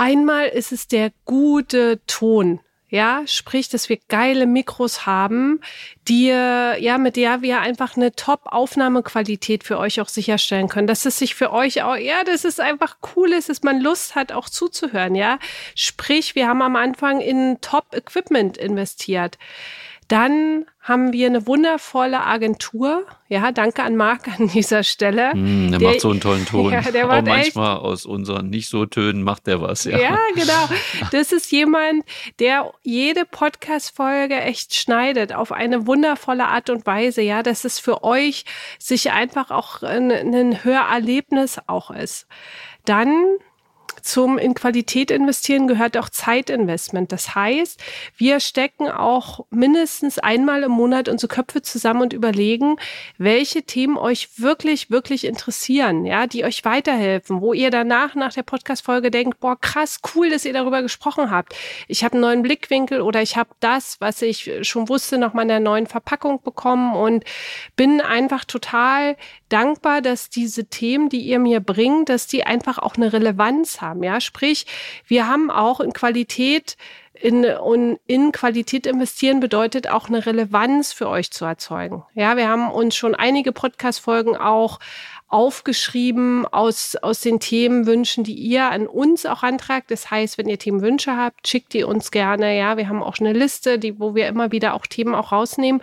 Einmal 0.00 0.48
ist 0.48 0.72
es 0.72 0.88
der 0.88 1.12
gute 1.26 2.00
Ton, 2.06 2.60
ja, 2.88 3.20
sprich, 3.26 3.68
dass 3.68 3.90
wir 3.90 3.98
geile 4.08 4.46
Mikros 4.46 5.04
haben, 5.04 5.60
die, 6.08 6.28
ja, 6.28 6.96
mit 6.96 7.16
der 7.16 7.42
wir 7.42 7.60
einfach 7.60 7.98
eine 7.98 8.12
Top-Aufnahmequalität 8.12 9.62
für 9.62 9.76
euch 9.76 10.00
auch 10.00 10.08
sicherstellen 10.08 10.68
können, 10.68 10.86
dass 10.86 11.04
es 11.04 11.18
sich 11.18 11.34
für 11.34 11.52
euch 11.52 11.82
auch, 11.82 11.96
ja, 11.96 12.24
dass 12.24 12.46
es 12.46 12.60
einfach 12.60 12.96
cool 13.14 13.30
ist, 13.34 13.50
dass 13.50 13.62
man 13.62 13.78
Lust 13.78 14.14
hat, 14.14 14.32
auch 14.32 14.48
zuzuhören, 14.48 15.14
ja. 15.14 15.38
Sprich, 15.74 16.34
wir 16.34 16.48
haben 16.48 16.62
am 16.62 16.76
Anfang 16.76 17.20
in 17.20 17.58
Top-Equipment 17.60 18.56
investiert. 18.56 19.36
Dann 20.08 20.64
haben 20.82 21.12
wir 21.12 21.26
eine 21.26 21.46
wundervolle 21.46 22.24
Agentur. 22.24 23.04
Ja, 23.28 23.52
danke 23.52 23.82
an 23.82 23.96
Marc 23.96 24.28
an 24.28 24.48
dieser 24.48 24.82
Stelle. 24.82 25.34
Mm, 25.34 25.70
der, 25.70 25.78
der, 25.78 25.88
macht 25.88 26.00
so 26.00 26.10
einen 26.10 26.20
tollen 26.20 26.46
Ton. 26.50 26.72
Ja, 26.72 26.80
der 26.80 27.06
macht 27.06 27.22
Auch 27.22 27.26
manchmal 27.26 27.76
echt, 27.76 27.84
aus 27.84 28.06
unseren 28.06 28.48
nicht 28.48 28.68
so 28.68 28.86
Tönen 28.86 29.22
macht 29.22 29.46
der 29.46 29.60
was. 29.60 29.84
Ja. 29.84 29.98
ja, 29.98 30.18
genau. 30.34 30.68
Das 31.10 31.32
ist 31.32 31.52
jemand, 31.52 32.04
der 32.38 32.72
jede 32.82 33.26
Podcast-Folge 33.26 34.40
echt 34.40 34.74
schneidet 34.74 35.34
auf 35.34 35.52
eine 35.52 35.86
wundervolle 35.86 36.46
Art 36.46 36.70
und 36.70 36.86
Weise. 36.86 37.20
Ja, 37.20 37.42
dass 37.42 37.64
es 37.64 37.78
für 37.78 38.02
euch 38.02 38.46
sich 38.78 39.10
einfach 39.12 39.50
auch 39.50 39.82
ein, 39.82 40.10
ein 40.10 40.64
Hörerlebnis 40.64 41.58
auch 41.66 41.90
ist. 41.90 42.26
Dann 42.86 43.12
zum 44.02 44.38
in 44.38 44.54
Qualität 44.54 45.10
investieren 45.10 45.66
gehört 45.66 45.96
auch 45.96 46.08
Zeitinvestment. 46.08 47.12
Das 47.12 47.34
heißt, 47.34 47.80
wir 48.16 48.40
stecken 48.40 48.88
auch 48.88 49.46
mindestens 49.50 50.18
einmal 50.18 50.62
im 50.62 50.72
Monat 50.72 51.08
unsere 51.08 51.32
Köpfe 51.32 51.62
zusammen 51.62 52.02
und 52.02 52.12
überlegen, 52.12 52.76
welche 53.18 53.62
Themen 53.62 53.96
euch 53.96 54.38
wirklich, 54.38 54.90
wirklich 54.90 55.24
interessieren, 55.24 56.04
ja, 56.04 56.26
die 56.26 56.44
euch 56.44 56.64
weiterhelfen, 56.64 57.40
wo 57.40 57.52
ihr 57.52 57.70
danach 57.70 58.14
nach 58.14 58.32
der 58.32 58.42
Podcast-Folge 58.42 59.10
denkt, 59.10 59.40
boah, 59.40 59.58
krass, 59.60 60.00
cool, 60.14 60.30
dass 60.30 60.44
ihr 60.44 60.52
darüber 60.52 60.82
gesprochen 60.82 61.30
habt. 61.30 61.54
Ich 61.88 62.04
habe 62.04 62.14
einen 62.14 62.22
neuen 62.22 62.42
Blickwinkel 62.42 63.00
oder 63.00 63.22
ich 63.22 63.36
habe 63.36 63.50
das, 63.60 64.00
was 64.00 64.22
ich 64.22 64.50
schon 64.62 64.88
wusste, 64.88 65.18
noch 65.18 65.34
mal 65.34 65.42
in 65.42 65.48
der 65.48 65.60
neuen 65.60 65.86
Verpackung 65.86 66.42
bekommen 66.42 66.94
und 66.94 67.24
bin 67.76 68.00
einfach 68.00 68.44
total 68.44 69.16
dankbar, 69.48 70.00
dass 70.00 70.30
diese 70.30 70.66
Themen, 70.66 71.08
die 71.08 71.20
ihr 71.20 71.38
mir 71.38 71.60
bringt, 71.60 72.08
dass 72.08 72.26
die 72.26 72.44
einfach 72.44 72.78
auch 72.78 72.96
eine 72.96 73.12
Relevanz 73.12 73.79
haben. 73.80 74.02
Ja, 74.02 74.20
sprich, 74.20 74.66
wir 75.06 75.28
haben 75.28 75.50
auch 75.50 75.80
in 75.80 75.92
Qualität 75.92 76.76
in, 77.20 77.44
und 77.44 77.98
in 78.06 78.32
Qualität 78.32 78.86
investieren 78.86 79.40
bedeutet 79.40 79.88
auch 79.90 80.08
eine 80.08 80.24
Relevanz 80.24 80.92
für 80.92 81.08
euch 81.08 81.30
zu 81.30 81.44
erzeugen. 81.44 82.02
Ja, 82.14 82.36
wir 82.36 82.48
haben 82.48 82.70
uns 82.70 82.96
schon 82.96 83.14
einige 83.14 83.52
Podcast-Folgen 83.52 84.36
auch 84.36 84.78
aufgeschrieben 85.30 86.44
aus, 86.44 86.96
aus 86.96 87.20
den 87.20 87.38
Themenwünschen, 87.38 88.24
die 88.24 88.34
ihr 88.34 88.68
an 88.68 88.88
uns 88.88 89.24
auch 89.26 89.44
antragt. 89.44 89.92
Das 89.92 90.10
heißt, 90.10 90.36
wenn 90.38 90.48
ihr 90.48 90.58
Themenwünsche 90.58 91.16
habt, 91.16 91.46
schickt 91.46 91.72
die 91.72 91.84
uns 91.84 92.10
gerne. 92.10 92.58
Ja, 92.58 92.76
wir 92.76 92.88
haben 92.88 93.02
auch 93.02 93.18
eine 93.20 93.32
Liste, 93.32 93.78
die, 93.78 94.00
wo 94.00 94.16
wir 94.16 94.26
immer 94.26 94.50
wieder 94.50 94.74
auch 94.74 94.86
Themen 94.86 95.14
auch 95.14 95.30
rausnehmen, 95.30 95.80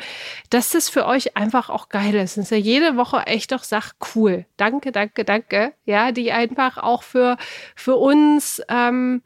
dass 0.49 0.71
das 0.71 0.89
für 0.89 1.05
euch 1.05 1.37
einfach 1.37 1.69
auch 1.69 1.87
geil 1.87 2.13
ist. 2.15 2.35
Das 2.35 2.45
ist 2.45 2.51
ja 2.51 2.57
jede 2.57 2.97
Woche 2.97 3.25
echt 3.25 3.53
auch 3.53 3.63
Sach 3.63 3.93
cool. 4.15 4.45
Danke, 4.57 4.91
danke, 4.91 5.23
danke. 5.23 5.73
Ja, 5.85 6.11
die 6.11 6.33
einfach 6.33 6.77
auch 6.77 7.03
für, 7.03 7.37
für 7.73 7.95
uns, 7.95 8.61
ähm, 8.67 9.21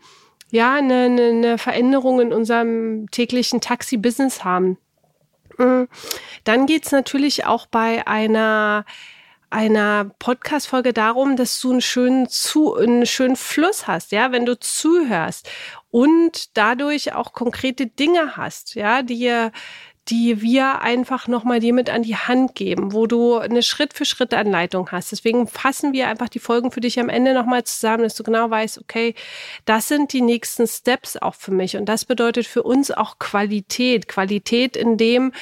ja, 0.52 0.76
eine, 0.76 1.06
eine 1.06 1.58
Veränderung 1.58 2.22
in 2.22 2.32
unserem 2.32 3.10
täglichen 3.10 3.60
Taxi-Business 3.60 4.44
haben. 4.44 4.78
Mm. 5.58 5.84
Dann 6.44 6.66
geht's 6.68 6.92
natürlich 6.92 7.46
auch 7.46 7.66
bei 7.66 8.06
einer 8.06 8.86
einer 9.52 10.12
Podcast-Folge 10.20 10.94
darum, 10.94 11.36
dass 11.36 11.60
du 11.62 11.72
einen 11.72 11.82
schönen, 11.82 12.30
zu, 12.30 12.76
einen 12.76 13.06
schönen 13.06 13.36
Fluss 13.36 13.86
hast, 13.86 14.12
ja, 14.12 14.32
wenn 14.32 14.46
du 14.46 14.60
zuhörst 14.60 15.50
und 15.90 16.58
dadurch 16.58 17.14
auch 17.14 17.34
konkrete 17.34 17.86
Dinge 17.86 18.38
hast, 18.38 18.76
ja, 18.76 19.02
die, 19.04 19.52
die 20.08 20.42
wir 20.42 20.82
einfach 20.82 21.28
nochmal 21.28 21.60
dir 21.60 21.74
mit 21.74 21.90
an 21.90 22.02
die 22.02 22.16
Hand 22.16 22.56
geben, 22.56 22.94
wo 22.94 23.08
du 23.08 23.38
eine 23.38 23.62
Schritt-für-Schritt-Anleitung 23.62 24.92
hast. 24.92 25.12
Deswegen 25.12 25.48
fassen 25.48 25.94
wir 25.94 26.08
einfach 26.08 26.30
die 26.30 26.40
Folgen 26.40 26.72
für 26.72 26.82
dich 26.82 27.00
am 27.00 27.10
Ende 27.10 27.34
nochmal 27.34 27.64
zusammen, 27.66 28.04
dass 28.04 28.16
du 28.16 28.24
genau 28.24 28.50
weißt, 28.50 28.80
okay, 28.80 29.14
das 29.66 29.88
sind 29.88 30.14
die 30.14 30.22
nächsten 30.22 30.66
Steps 30.66 31.18
auch 31.18 31.36
für 31.36 31.52
mich. 31.52 31.78
Und 31.78 31.86
das 31.86 32.06
bedeutet 32.06 32.48
für 32.48 32.64
uns 32.64 32.90
auch 32.90 33.20
Qualität. 33.20 34.08
Qualität 34.08 34.76
in 34.76 34.98
dem, 34.98 35.34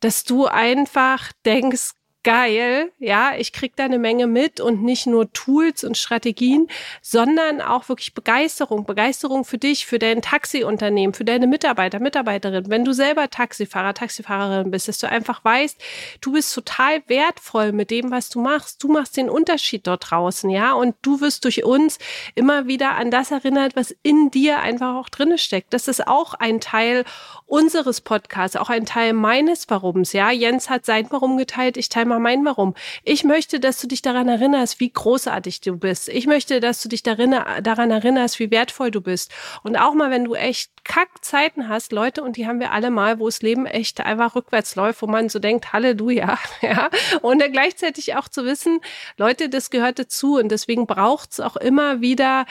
dass 0.00 0.24
du 0.24 0.46
einfach 0.46 1.32
denkst, 1.44 1.92
geil, 2.24 2.90
ja, 2.98 3.32
ich 3.36 3.52
krieg 3.52 3.76
da 3.76 3.84
eine 3.84 3.98
Menge 3.98 4.26
mit 4.26 4.58
und 4.58 4.82
nicht 4.82 5.06
nur 5.06 5.32
Tools 5.32 5.84
und 5.84 5.96
Strategien, 5.96 6.68
sondern 7.02 7.60
auch 7.60 7.88
wirklich 7.88 8.14
Begeisterung, 8.14 8.86
Begeisterung 8.86 9.44
für 9.44 9.58
dich, 9.58 9.86
für 9.86 9.98
dein 9.98 10.22
Taxiunternehmen, 10.22 11.14
für 11.14 11.24
deine 11.24 11.46
Mitarbeiter, 11.46 12.00
Mitarbeiterin. 12.00 12.64
Wenn 12.68 12.84
du 12.84 12.92
selber 12.92 13.28
Taxifahrer, 13.30 13.94
Taxifahrerin 13.94 14.70
bist, 14.70 14.88
dass 14.88 14.98
du 14.98 15.08
einfach 15.08 15.44
weißt, 15.44 15.80
du 16.22 16.32
bist 16.32 16.54
total 16.54 17.02
wertvoll 17.06 17.72
mit 17.72 17.90
dem, 17.90 18.10
was 18.10 18.30
du 18.30 18.40
machst. 18.40 18.82
Du 18.82 18.88
machst 18.88 19.16
den 19.16 19.28
Unterschied 19.28 19.86
dort 19.86 20.10
draußen, 20.10 20.48
ja, 20.48 20.72
und 20.72 20.96
du 21.02 21.20
wirst 21.20 21.44
durch 21.44 21.62
uns 21.64 21.98
immer 22.34 22.66
wieder 22.66 22.96
an 22.96 23.10
das 23.10 23.30
erinnert, 23.30 23.76
was 23.76 23.94
in 24.02 24.30
dir 24.30 24.60
einfach 24.60 24.94
auch 24.96 25.10
drinne 25.10 25.36
steckt. 25.36 25.74
Das 25.74 25.88
ist 25.88 26.08
auch 26.08 26.32
ein 26.34 26.60
Teil 26.60 27.04
unseres 27.46 28.00
Podcasts, 28.00 28.56
auch 28.56 28.70
ein 28.70 28.86
Teil 28.86 29.12
meines 29.12 29.68
Warums, 29.68 30.14
ja. 30.14 30.30
Jens 30.30 30.70
hat 30.70 30.86
sein 30.86 31.06
Warum 31.10 31.36
geteilt, 31.36 31.76
ich 31.76 31.90
teile 31.90 32.13
mal 32.14 32.20
mein 32.20 32.44
Warum. 32.44 32.74
Ich 33.02 33.24
möchte, 33.24 33.60
dass 33.60 33.80
du 33.80 33.86
dich 33.86 34.02
daran 34.02 34.28
erinnerst, 34.28 34.80
wie 34.80 34.90
großartig 34.90 35.60
du 35.60 35.76
bist. 35.76 36.08
Ich 36.08 36.26
möchte, 36.26 36.60
dass 36.60 36.82
du 36.82 36.88
dich 36.88 37.02
daran 37.02 37.90
erinnerst, 37.90 38.38
wie 38.38 38.50
wertvoll 38.50 38.90
du 38.90 39.00
bist. 39.00 39.32
Und 39.62 39.76
auch 39.76 39.94
mal, 39.94 40.10
wenn 40.10 40.24
du 40.24 40.34
echt 40.34 40.70
Kackzeiten 40.84 41.68
hast, 41.68 41.92
Leute, 41.92 42.22
und 42.22 42.36
die 42.36 42.46
haben 42.46 42.60
wir 42.60 42.72
alle 42.72 42.90
mal, 42.90 43.18
wo 43.18 43.26
das 43.26 43.42
Leben 43.42 43.66
echt 43.66 44.00
einfach 44.00 44.34
rückwärts 44.34 44.76
läuft, 44.76 45.02
wo 45.02 45.06
man 45.06 45.28
so 45.28 45.38
denkt, 45.38 45.72
Halleluja, 45.72 46.38
ja. 46.60 46.90
Und 47.22 47.40
dann 47.40 47.52
gleichzeitig 47.52 48.16
auch 48.16 48.28
zu 48.28 48.44
wissen, 48.44 48.80
Leute, 49.16 49.48
das 49.48 49.70
gehört 49.70 49.98
dazu. 49.98 50.36
Und 50.36 50.50
deswegen 50.50 50.86
braucht 50.86 51.32
es 51.32 51.40
auch 51.40 51.56
immer 51.56 52.00
wieder 52.00 52.46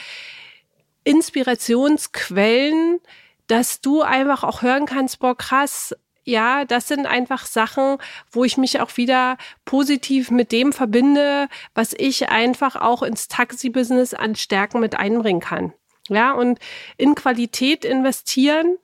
Inspirationsquellen, 1.04 3.00
dass 3.48 3.82
du 3.82 4.02
einfach 4.02 4.44
auch 4.44 4.62
hören 4.62 4.86
kannst, 4.86 5.20
boah, 5.20 5.38
krass, 5.38 5.96
ja, 6.24 6.66
das 6.66 6.88
sind 6.88 7.06
einfach 7.06 7.46
Sachen, 7.46 7.98
wo 8.32 8.44
ich 8.44 8.58
mich 8.58 8.80
auch 8.80 8.96
wieder 8.98 9.38
positiv 9.66 10.32
mit 10.32 10.52
dem 10.52 10.74
verbinde, 10.74 11.48
was 11.76 11.94
ich 11.98 12.30
einfach 12.30 12.76
auch 12.76 13.04
ins 13.04 13.28
Taxi-Business 13.28 14.14
an 14.14 14.36
Stärken 14.36 14.80
mit 14.80 14.96
einbringen 14.96 15.42
kann. 15.42 15.74
Ja, 16.10 16.34
und 16.34 16.60
in 16.98 17.16
Qualität 17.16 17.86
investieren 17.86 18.78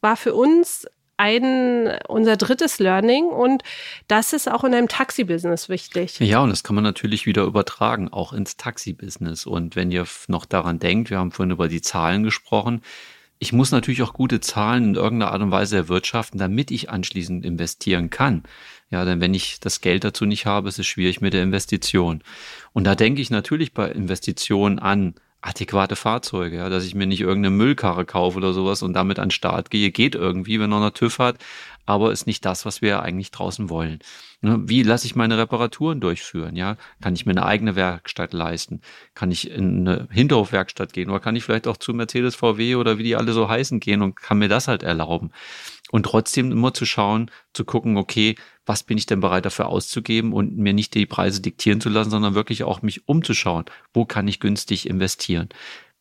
war 0.00 0.16
für 0.16 0.34
uns 0.34 0.86
ein, 1.16 1.98
unser 2.08 2.36
drittes 2.36 2.80
Learning 2.80 3.26
und 3.26 3.62
das 4.08 4.32
ist 4.32 4.50
auch 4.50 4.64
in 4.64 4.74
einem 4.74 4.88
Taxi-Business 4.88 5.68
wichtig. 5.68 6.18
Ja, 6.18 6.40
und 6.40 6.50
das 6.50 6.64
kann 6.64 6.74
man 6.74 6.82
natürlich 6.82 7.26
wieder 7.26 7.44
übertragen, 7.44 8.12
auch 8.12 8.32
ins 8.32 8.56
Taxi-Business. 8.56 9.46
Und 9.46 9.76
wenn 9.76 9.92
ihr 9.92 10.04
noch 10.26 10.46
daran 10.46 10.80
denkt, 10.80 11.10
wir 11.10 11.18
haben 11.18 11.30
vorhin 11.30 11.52
über 11.52 11.68
die 11.68 11.80
Zahlen 11.80 12.24
gesprochen, 12.24 12.82
ich 13.42 13.52
muss 13.52 13.72
natürlich 13.72 14.02
auch 14.02 14.12
gute 14.12 14.38
Zahlen 14.38 14.84
in 14.84 14.94
irgendeiner 14.94 15.32
Art 15.32 15.42
und 15.42 15.50
Weise 15.50 15.76
erwirtschaften, 15.76 16.38
damit 16.38 16.70
ich 16.70 16.90
anschließend 16.90 17.44
investieren 17.44 18.08
kann. 18.08 18.44
Ja, 18.88 19.04
denn 19.04 19.20
wenn 19.20 19.34
ich 19.34 19.58
das 19.58 19.80
Geld 19.80 20.04
dazu 20.04 20.26
nicht 20.26 20.46
habe, 20.46 20.68
ist 20.68 20.78
es 20.78 20.86
schwierig 20.86 21.20
mit 21.20 21.34
der 21.34 21.42
Investition. 21.42 22.22
Und 22.72 22.84
da 22.84 22.94
denke 22.94 23.20
ich 23.20 23.30
natürlich 23.30 23.74
bei 23.74 23.90
Investitionen 23.90 24.78
an 24.78 25.16
adäquate 25.42 25.96
Fahrzeuge, 25.96 26.56
ja, 26.56 26.68
dass 26.68 26.84
ich 26.84 26.94
mir 26.94 27.06
nicht 27.06 27.20
irgendeine 27.20 27.54
Müllkarre 27.54 28.04
kaufe 28.04 28.38
oder 28.38 28.52
sowas 28.52 28.82
und 28.82 28.94
damit 28.94 29.18
an 29.18 29.26
den 29.26 29.32
Start 29.32 29.70
gehe, 29.70 29.90
geht 29.90 30.14
irgendwie, 30.14 30.60
wenn 30.60 30.70
man 30.70 30.82
eine 30.82 30.92
TÜV 30.92 31.18
hat, 31.18 31.36
aber 31.84 32.12
ist 32.12 32.26
nicht 32.26 32.44
das, 32.44 32.64
was 32.64 32.80
wir 32.80 33.02
eigentlich 33.02 33.32
draußen 33.32 33.68
wollen. 33.68 33.98
Ne, 34.40 34.60
wie 34.64 34.82
lasse 34.82 35.06
ich 35.06 35.16
meine 35.16 35.38
Reparaturen 35.38 36.00
durchführen? 36.00 36.56
Ja, 36.56 36.76
kann 37.00 37.14
ich 37.14 37.26
mir 37.26 37.32
eine 37.32 37.44
eigene 37.44 37.76
Werkstatt 37.76 38.32
leisten? 38.32 38.80
Kann 39.14 39.30
ich 39.32 39.50
in 39.50 39.86
eine 39.86 40.08
Hinterhofwerkstatt 40.10 40.92
gehen 40.92 41.10
oder 41.10 41.20
kann 41.20 41.36
ich 41.36 41.44
vielleicht 41.44 41.66
auch 41.66 41.76
zu 41.76 41.92
Mercedes, 41.92 42.36
VW 42.36 42.76
oder 42.76 42.98
wie 42.98 43.04
die 43.04 43.16
alle 43.16 43.32
so 43.32 43.48
heißen 43.48 43.80
gehen 43.80 44.02
und 44.02 44.14
kann 44.16 44.38
mir 44.38 44.48
das 44.48 44.68
halt 44.68 44.82
erlauben? 44.84 45.32
Und 45.92 46.04
trotzdem 46.04 46.50
immer 46.50 46.72
zu 46.72 46.86
schauen, 46.86 47.30
zu 47.52 47.66
gucken, 47.66 47.98
okay, 47.98 48.34
was 48.64 48.82
bin 48.82 48.96
ich 48.96 49.04
denn 49.04 49.20
bereit 49.20 49.44
dafür 49.44 49.68
auszugeben 49.68 50.32
und 50.32 50.56
mir 50.56 50.72
nicht 50.72 50.94
die 50.94 51.04
Preise 51.04 51.42
diktieren 51.42 51.82
zu 51.82 51.90
lassen, 51.90 52.08
sondern 52.08 52.34
wirklich 52.34 52.64
auch 52.64 52.80
mich 52.80 53.06
umzuschauen, 53.06 53.66
wo 53.92 54.06
kann 54.06 54.26
ich 54.26 54.40
günstig 54.40 54.88
investieren? 54.88 55.50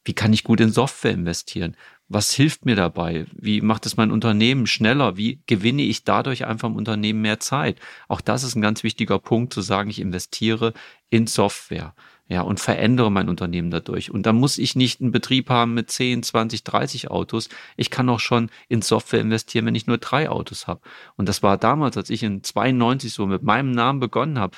Wie 0.05 0.13
kann 0.13 0.31
ich 0.31 0.45
gut 0.45 0.61
in 0.61 0.71
Software 0.71 1.11
investieren? 1.11 1.75
Was 2.07 2.31
hilft 2.31 2.65
mir 2.65 2.77
dabei? 2.77 3.25
Wie 3.33 3.59
macht 3.59 3.85
es 3.85 3.97
mein 3.97 4.11
Unternehmen 4.11 4.65
schneller? 4.65 5.17
Wie 5.17 5.41
gewinne 5.45 5.81
ich 5.81 6.05
dadurch 6.05 6.45
einfach 6.45 6.69
im 6.69 6.77
Unternehmen 6.77 7.21
mehr 7.21 7.41
Zeit? 7.41 7.77
Auch 8.07 8.21
das 8.21 8.43
ist 8.43 8.55
ein 8.55 8.61
ganz 8.61 8.83
wichtiger 8.83 9.19
Punkt, 9.19 9.53
zu 9.53 9.59
sagen, 9.59 9.89
ich 9.89 9.99
investiere 9.99 10.73
in 11.09 11.27
Software 11.27 11.93
ja, 12.31 12.43
und 12.43 12.61
verändere 12.61 13.11
mein 13.11 13.27
Unternehmen 13.27 13.71
dadurch. 13.71 14.09
Und 14.09 14.25
da 14.25 14.31
muss 14.31 14.57
ich 14.57 14.77
nicht 14.77 15.01
einen 15.01 15.11
Betrieb 15.11 15.49
haben 15.49 15.73
mit 15.73 15.91
10, 15.91 16.23
20, 16.23 16.63
30 16.63 17.11
Autos. 17.11 17.49
Ich 17.75 17.89
kann 17.89 18.07
auch 18.07 18.21
schon 18.21 18.49
in 18.69 18.81
Software 18.81 19.19
investieren, 19.19 19.65
wenn 19.65 19.75
ich 19.75 19.85
nur 19.85 19.97
drei 19.97 20.29
Autos 20.29 20.65
habe. 20.65 20.79
Und 21.17 21.27
das 21.27 21.43
war 21.43 21.57
damals, 21.57 21.97
als 21.97 22.09
ich 22.09 22.23
in 22.23 22.41
92 22.41 23.11
so 23.11 23.25
mit 23.25 23.43
meinem 23.43 23.71
Namen 23.71 23.99
begonnen 23.99 24.39
habe, 24.39 24.55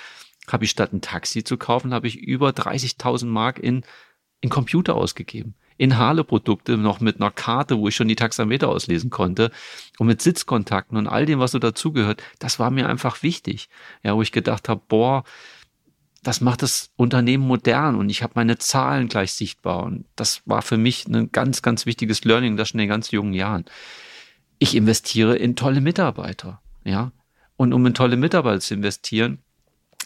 habe 0.48 0.66
ich 0.66 0.70
statt 0.70 0.94
ein 0.94 1.02
Taxi 1.02 1.44
zu 1.44 1.58
kaufen, 1.58 1.96
habe 1.96 2.06
ich 2.06 2.20
über 2.20 2.50
30.000 2.50 3.26
Mark 3.26 3.58
in, 3.58 3.84
in 4.42 4.52
Computer 4.52 4.94
ausgegeben. 4.94 5.56
In 5.76 5.98
Harle-Produkte 5.98 6.78
noch 6.78 7.00
mit 7.00 7.20
einer 7.20 7.32
Karte, 7.32 7.80
wo 7.80 7.88
ich 7.88 7.96
schon 7.96 8.08
die 8.08 8.16
Taxameter 8.16 8.70
auslesen 8.70 9.10
konnte 9.10 9.50
und 9.98 10.06
mit 10.06 10.22
Sitzkontakten 10.22 10.96
und 10.96 11.08
all 11.08 11.26
dem, 11.26 11.40
was 11.40 11.54
so 11.54 11.58
dazugehört. 11.58 12.22
Das 12.38 12.60
war 12.60 12.70
mir 12.70 12.88
einfach 12.88 13.24
wichtig. 13.24 13.68
Ja, 14.04 14.16
wo 14.16 14.22
ich 14.22 14.32
gedacht 14.32 14.70
habe, 14.70 14.84
boah, 14.88 15.24
das 16.24 16.40
macht 16.42 16.62
das 16.62 16.90
Unternehmen 16.96 17.46
modern 17.46 17.96
und 17.96 18.10
ich 18.10 18.24
habe 18.24 18.34
meine 18.36 18.58
Zahlen 18.58 19.10
gleich 19.10 19.34
sichtbar. 19.34 19.84
Und 19.84 20.06
das 20.16 20.42
war 20.46 20.62
für 20.62 20.78
mich 20.78 21.06
ein 21.08 21.32
ganz, 21.32 21.62
ganz 21.62 21.86
wichtiges 21.86 22.24
Learning, 22.24 22.56
das 22.58 22.70
schon 22.70 22.80
in 22.80 22.86
den 22.86 22.90
ganz 22.90 23.12
jungen 23.12 23.34
Jahren. 23.34 23.66
Ich 24.58 24.76
investiere 24.76 25.36
in 25.36 25.56
tolle 25.56 25.82
Mitarbeiter, 25.82 26.62
ja. 26.86 27.12
Und 27.58 27.74
um 27.74 27.86
in 27.86 27.94
tolle 27.94 28.18
Mitarbeiter 28.18 28.62
zu 28.62 28.74
investieren, 28.74 29.40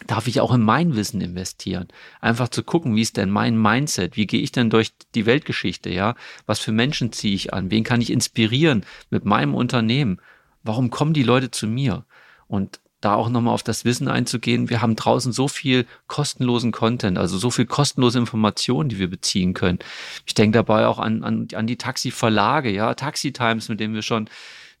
darf 0.06 0.26
ich 0.26 0.40
auch 0.40 0.52
in 0.52 0.62
mein 0.62 0.96
Wissen 0.96 1.20
investieren. 1.20 1.88
Einfach 2.20 2.48
zu 2.48 2.62
gucken, 2.62 2.94
wie 2.96 3.02
ist 3.02 3.16
denn 3.16 3.30
mein 3.30 3.60
Mindset? 3.60 4.16
Wie 4.16 4.26
gehe 4.26 4.40
ich 4.40 4.52
denn 4.52 4.70
durch 4.70 4.92
die 5.14 5.26
Weltgeschichte, 5.26 5.90
ja? 5.90 6.14
Was 6.46 6.58
für 6.58 6.72
Menschen 6.72 7.12
ziehe 7.12 7.34
ich 7.34 7.54
an? 7.54 7.70
Wen 7.70 7.84
kann 7.84 8.00
ich 8.00 8.10
inspirieren 8.10 8.84
mit 9.10 9.24
meinem 9.24 9.54
Unternehmen? 9.54 10.20
Warum 10.62 10.90
kommen 10.90 11.14
die 11.14 11.22
Leute 11.22 11.50
zu 11.50 11.66
mir? 11.66 12.04
Und 12.48 12.80
da 13.00 13.14
auch 13.14 13.28
nochmal 13.28 13.54
auf 13.54 13.62
das 13.62 13.84
Wissen 13.84 14.08
einzugehen. 14.08 14.70
Wir 14.70 14.82
haben 14.82 14.96
draußen 14.96 15.32
so 15.32 15.46
viel 15.48 15.86
kostenlosen 16.08 16.72
Content, 16.72 17.18
also 17.18 17.38
so 17.38 17.50
viel 17.50 17.66
kostenlose 17.66 18.18
Informationen, 18.18 18.88
die 18.88 18.98
wir 18.98 19.08
beziehen 19.08 19.54
können. 19.54 19.78
Ich 20.26 20.34
denke 20.34 20.58
dabei 20.58 20.86
auch 20.86 20.98
an, 20.98 21.22
an, 21.22 21.48
an 21.54 21.66
die 21.66 21.76
Taxi-Verlage, 21.76 22.70
ja, 22.70 22.94
Taxi 22.94 23.32
Times, 23.32 23.68
mit 23.68 23.78
denen 23.78 23.94
wir 23.94 24.02
schon 24.02 24.28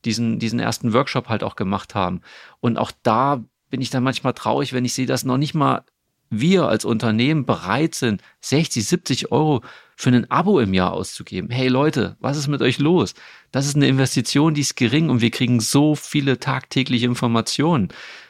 diesen, 0.04 0.38
diesen 0.38 0.58
ersten 0.58 0.92
Workshop 0.92 1.28
halt 1.28 1.44
auch 1.44 1.56
gemacht 1.56 1.94
haben. 1.94 2.22
Und 2.60 2.76
auch 2.76 2.92
da 3.02 3.44
bin 3.70 3.80
ich 3.80 3.90
dann 3.90 4.02
manchmal 4.02 4.32
traurig, 4.32 4.72
wenn 4.72 4.84
ich 4.84 4.94
sehe, 4.94 5.06
dass 5.06 5.24
noch 5.24 5.38
nicht 5.38 5.54
mal 5.54 5.84
wir 6.30 6.68
als 6.68 6.84
Unternehmen 6.84 7.46
bereit 7.46 7.94
sind, 7.94 8.22
60, 8.40 8.86
70 8.86 9.32
Euro 9.32 9.62
für 9.96 10.10
ein 10.10 10.30
Abo 10.30 10.60
im 10.60 10.74
Jahr 10.74 10.92
auszugeben. 10.92 11.50
Hey 11.50 11.68
Leute, 11.68 12.16
was 12.20 12.36
ist 12.36 12.48
mit 12.48 12.62
euch 12.62 12.78
los? 12.78 13.14
Das 13.50 13.66
ist 13.66 13.76
eine 13.76 13.88
Investition, 13.88 14.54
die 14.54 14.60
ist 14.60 14.76
gering 14.76 15.10
und 15.10 15.20
wir 15.20 15.30
kriegen 15.30 15.60
so 15.60 15.94
viele 15.94 16.38
tagtägliche 16.38 17.06
Informationen 17.06 17.88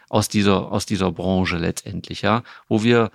aus 0.09 0.29
dieser, 0.29 0.73
aus 0.73 0.87
dieser 0.87 1.13
Branche 1.13 1.59
letztendlich, 1.59 2.23
ja, 2.23 2.43
wo 2.69 2.83
wir, 2.83 3.11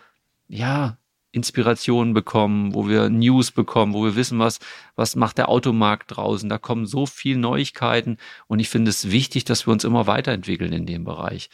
ja, 0.48 0.98
Inspirationen 1.34 2.14
bekommen, 2.14 2.76
wo 2.76 2.88
wir 2.88 3.10
News 3.10 3.52
bekommen, 3.52 3.94
wo 3.94 4.04
wir 4.04 4.16
wissen, 4.16 4.38
was, 4.38 4.60
was 4.96 5.16
macht 5.16 5.40
der 5.40 5.50
Automarkt 5.50 6.16
draußen. 6.16 6.48
Da 6.48 6.60
kommen 6.60 6.86
so 6.86 7.08
viele 7.08 7.40
Neuigkeiten 7.40 8.18
und 8.46 8.60
ich 8.60 8.70
finde 8.70 8.90
es 8.90 9.10
wichtig, 9.10 9.44
dass 9.44 9.66
wir 9.66 9.72
uns 9.72 9.84
immer 9.84 10.06
weiterentwickeln 10.06 10.72
in 10.72 10.86
dem 10.86 11.04
Bereich. 11.04 11.50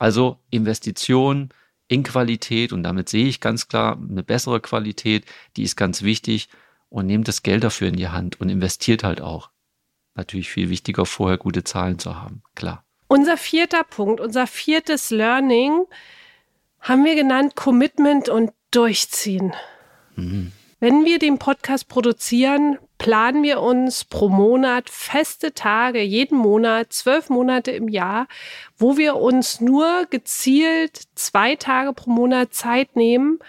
Also 0.00 0.40
Investition, 0.50 1.50
in 1.90 2.04
Qualität 2.04 2.72
und 2.72 2.84
damit 2.84 3.08
sehe 3.08 3.26
ich 3.26 3.40
ganz 3.40 3.66
klar 3.66 3.98
eine 3.98 4.22
bessere 4.22 4.60
Qualität, 4.60 5.24
die 5.56 5.64
ist 5.64 5.74
ganz 5.76 6.02
wichtig 6.02 6.48
und 6.88 7.06
nehmt 7.06 7.26
das 7.26 7.42
Geld 7.42 7.64
dafür 7.64 7.88
in 7.88 7.96
die 7.96 8.08
Hand 8.08 8.40
und 8.40 8.48
investiert 8.48 9.02
halt 9.02 9.20
auch. 9.20 9.50
Natürlich 10.14 10.50
viel 10.50 10.70
wichtiger, 10.70 11.04
vorher 11.04 11.36
gute 11.36 11.64
Zahlen 11.64 11.98
zu 11.98 12.14
haben, 12.14 12.42
klar. 12.54 12.84
Unser 13.08 13.36
vierter 13.36 13.82
Punkt, 13.82 14.20
unser 14.20 14.46
viertes 14.46 15.10
Learning 15.10 15.84
haben 16.78 17.04
wir 17.04 17.16
genannt 17.16 17.56
Commitment 17.56 18.28
und 18.28 18.52
Durchziehen. 18.70 19.52
Mhm. 20.14 20.52
Wenn 20.82 21.04
wir 21.04 21.18
den 21.18 21.38
Podcast 21.38 21.88
produzieren, 21.88 22.78
planen 22.96 23.42
wir 23.42 23.60
uns 23.60 24.06
pro 24.06 24.30
Monat 24.30 24.88
feste 24.88 25.52
Tage, 25.52 26.00
jeden 26.00 26.38
Monat, 26.38 26.90
zwölf 26.94 27.28
Monate 27.28 27.70
im 27.70 27.88
Jahr, 27.88 28.26
wo 28.78 28.96
wir 28.96 29.16
uns 29.16 29.60
nur 29.60 30.06
gezielt 30.08 31.02
zwei 31.16 31.56
Tage 31.56 31.92
pro 31.92 32.10
Monat 32.10 32.54
Zeit 32.54 32.96
nehmen, 32.96 33.40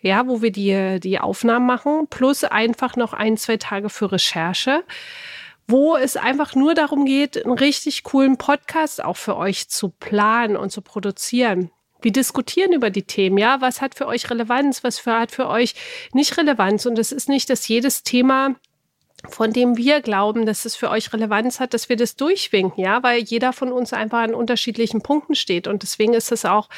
ja, 0.00 0.26
wo 0.26 0.42
wir 0.42 0.50
die, 0.50 0.98
die 0.98 1.20
Aufnahmen 1.20 1.66
machen, 1.66 2.08
plus 2.10 2.42
einfach 2.42 2.96
noch 2.96 3.12
ein, 3.12 3.36
zwei 3.36 3.58
Tage 3.58 3.88
für 3.88 4.10
Recherche 4.10 4.82
wo 5.68 5.96
es 5.96 6.16
einfach 6.16 6.56
nur 6.56 6.74
darum 6.74 7.06
geht, 7.06 7.46
einen 7.46 7.56
richtig 7.56 8.02
coolen 8.02 8.36
Podcast 8.36 9.02
auch 9.02 9.16
für 9.16 9.36
euch 9.36 9.68
zu 9.68 9.90
planen 9.90 10.56
und 10.56 10.70
zu 10.70 10.82
produzieren. 10.82 11.70
Wir 12.02 12.12
diskutieren 12.12 12.72
über 12.72 12.90
die 12.90 13.04
Themen, 13.04 13.38
ja, 13.38 13.60
was 13.60 13.80
hat 13.80 13.94
für 13.94 14.06
euch 14.06 14.28
Relevanz, 14.30 14.84
was 14.84 14.98
für, 14.98 15.18
hat 15.18 15.32
für 15.32 15.48
euch 15.48 15.74
nicht 16.12 16.36
Relevanz. 16.36 16.86
Und 16.86 16.98
es 16.98 17.12
ist 17.12 17.28
nicht, 17.28 17.48
dass 17.48 17.68
jedes 17.68 18.02
Thema 18.02 18.56
von 19.28 19.52
dem 19.52 19.76
wir 19.76 20.00
glauben, 20.00 20.46
dass 20.46 20.64
es 20.64 20.74
für 20.74 20.90
euch 20.90 21.12
Relevanz 21.12 21.60
hat, 21.60 21.74
dass 21.74 21.88
wir 21.88 21.96
das 21.96 22.16
durchwinken, 22.16 22.82
ja, 22.82 23.02
weil 23.02 23.22
jeder 23.22 23.52
von 23.52 23.72
uns 23.72 23.92
einfach 23.92 24.18
an 24.18 24.34
unterschiedlichen 24.34 25.02
Punkten 25.02 25.34
steht. 25.34 25.68
Und 25.68 25.82
deswegen 25.82 26.14
ist 26.14 26.32
es 26.32 26.44
auch 26.44 26.68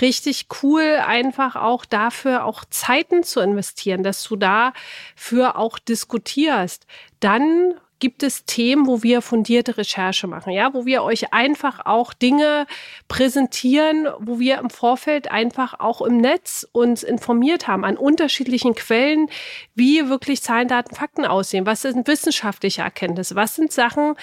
richtig 0.00 0.46
cool, 0.62 0.98
einfach 1.06 1.56
auch 1.56 1.84
dafür 1.84 2.44
auch 2.44 2.64
Zeiten 2.66 3.22
zu 3.22 3.40
investieren, 3.40 4.02
dass 4.02 4.22
du 4.22 4.36
dafür 4.36 5.56
auch 5.56 5.78
diskutierst. 5.78 6.86
Dann 7.20 7.74
gibt 7.98 8.22
es 8.22 8.44
Themen, 8.44 8.86
wo 8.86 9.02
wir 9.02 9.22
fundierte 9.22 9.76
Recherche 9.76 10.26
machen, 10.26 10.52
ja, 10.52 10.72
wo 10.74 10.86
wir 10.86 11.02
euch 11.02 11.32
einfach 11.32 11.84
auch 11.84 12.12
Dinge 12.12 12.66
präsentieren, 13.08 14.08
wo 14.20 14.38
wir 14.38 14.58
im 14.58 14.70
Vorfeld 14.70 15.30
einfach 15.30 15.80
auch 15.80 16.00
im 16.02 16.18
Netz 16.18 16.66
uns 16.72 17.02
informiert 17.02 17.66
haben 17.66 17.84
an 17.84 17.96
unterschiedlichen 17.96 18.74
Quellen, 18.74 19.28
wie 19.74 20.08
wirklich 20.08 20.42
Zahlen, 20.42 20.68
Daten, 20.68 20.94
Fakten 20.94 21.24
aussehen. 21.24 21.66
Was 21.66 21.82
sind 21.82 22.06
wissenschaftliche 22.06 22.82
Erkenntnisse? 22.82 23.34
Was 23.34 23.56
sind 23.56 23.72
Sachen, 23.72 24.14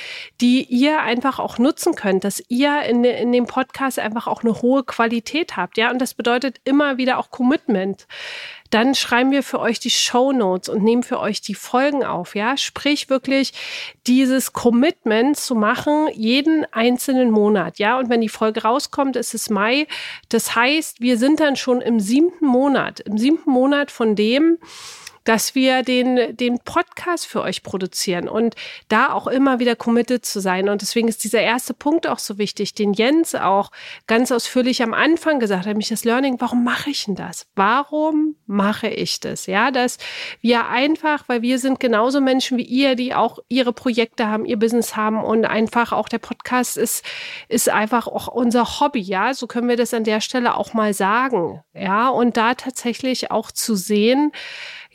die 0.41 0.63
ihr 0.63 1.01
einfach 1.01 1.39
auch 1.39 1.57
nutzen 1.57 1.95
könnt, 1.95 2.23
dass 2.23 2.43
ihr 2.47 2.81
in, 2.83 3.03
in 3.03 3.31
dem 3.31 3.45
Podcast 3.45 3.99
einfach 3.99 4.27
auch 4.27 4.43
eine 4.43 4.61
hohe 4.61 4.83
Qualität 4.83 5.57
habt, 5.57 5.77
ja? 5.77 5.91
Und 5.91 5.99
das 5.99 6.13
bedeutet 6.13 6.59
immer 6.63 6.97
wieder 6.97 7.17
auch 7.17 7.29
Commitment 7.29 8.07
dann 8.71 8.95
schreiben 8.95 9.31
wir 9.31 9.43
für 9.43 9.59
euch 9.59 9.79
die 9.79 9.89
Show 9.89 10.31
Notes 10.31 10.69
und 10.69 10.83
nehmen 10.83 11.03
für 11.03 11.19
euch 11.19 11.41
die 11.41 11.55
Folgen 11.55 12.03
auf. 12.03 12.35
Ja, 12.35 12.57
sprich 12.57 13.09
wirklich 13.09 13.53
dieses 14.07 14.53
Commitment 14.53 15.37
zu 15.37 15.55
machen 15.55 16.07
jeden 16.13 16.65
einzelnen 16.73 17.31
Monat. 17.31 17.79
Ja, 17.79 17.97
und 17.99 18.09
wenn 18.09 18.21
die 18.21 18.29
Folge 18.29 18.63
rauskommt, 18.63 19.15
ist 19.15 19.33
es 19.33 19.49
Mai. 19.49 19.87
Das 20.29 20.55
heißt, 20.55 21.01
wir 21.01 21.17
sind 21.17 21.39
dann 21.39 21.55
schon 21.55 21.81
im 21.81 21.99
siebten 21.99 22.45
Monat, 22.45 22.99
im 23.01 23.17
siebten 23.17 23.49
Monat 23.49 23.91
von 23.91 24.15
dem, 24.15 24.57
dass 25.25 25.55
wir 25.55 25.83
den, 25.83 26.37
den 26.37 26.59
Podcast 26.59 27.25
für 27.27 27.41
euch 27.41 27.63
produzieren 27.63 28.29
und 28.29 28.55
da 28.87 29.11
auch 29.11 29.27
immer 29.27 29.59
wieder 29.59 29.75
committed 29.75 30.25
zu 30.25 30.39
sein. 30.39 30.69
Und 30.69 30.81
deswegen 30.81 31.07
ist 31.07 31.23
dieser 31.23 31.41
erste 31.41 31.73
Punkt 31.73 32.07
auch 32.07 32.19
so 32.19 32.37
wichtig, 32.37 32.73
den 32.73 32.93
Jens 32.93 33.35
auch 33.35 33.71
ganz 34.07 34.31
ausführlich 34.31 34.81
am 34.81 34.93
Anfang 34.93 35.39
gesagt 35.39 35.61
hat, 35.61 35.67
nämlich 35.67 35.89
das 35.89 36.05
Learning, 36.05 36.39
warum 36.39 36.63
mache 36.63 36.91
ich 36.91 37.05
denn 37.05 37.15
das? 37.15 37.47
Warum 37.55 38.35
mache 38.45 38.87
ich 38.87 39.19
das? 39.19 39.47
Ja, 39.47 39.71
dass 39.71 39.97
wir 40.41 40.67
einfach, 40.67 41.23
weil 41.27 41.41
wir 41.41 41.59
sind 41.59 41.79
genauso 41.79 42.21
Menschen 42.21 42.57
wie 42.57 42.63
ihr, 42.63 42.95
die 42.95 43.13
auch 43.13 43.39
ihre 43.49 43.73
Projekte 43.73 44.27
haben, 44.27 44.45
ihr 44.45 44.57
Business 44.57 44.95
haben 44.95 45.23
und 45.23 45.45
einfach 45.45 45.91
auch 45.91 46.07
der 46.07 46.19
Podcast 46.19 46.77
ist, 46.77 47.03
ist 47.49 47.69
einfach 47.69 48.07
auch 48.07 48.27
unser 48.27 48.79
Hobby. 48.79 49.01
Ja, 49.01 49.33
so 49.33 49.47
können 49.47 49.67
wir 49.67 49.77
das 49.77 49.93
an 49.93 50.03
der 50.03 50.21
Stelle 50.21 50.55
auch 50.55 50.73
mal 50.73 50.93
sagen. 50.93 51.63
Ja, 51.73 52.09
und 52.09 52.37
da 52.37 52.53
tatsächlich 52.53 53.31
auch 53.31 53.51
zu 53.51 53.75
sehen, 53.75 54.31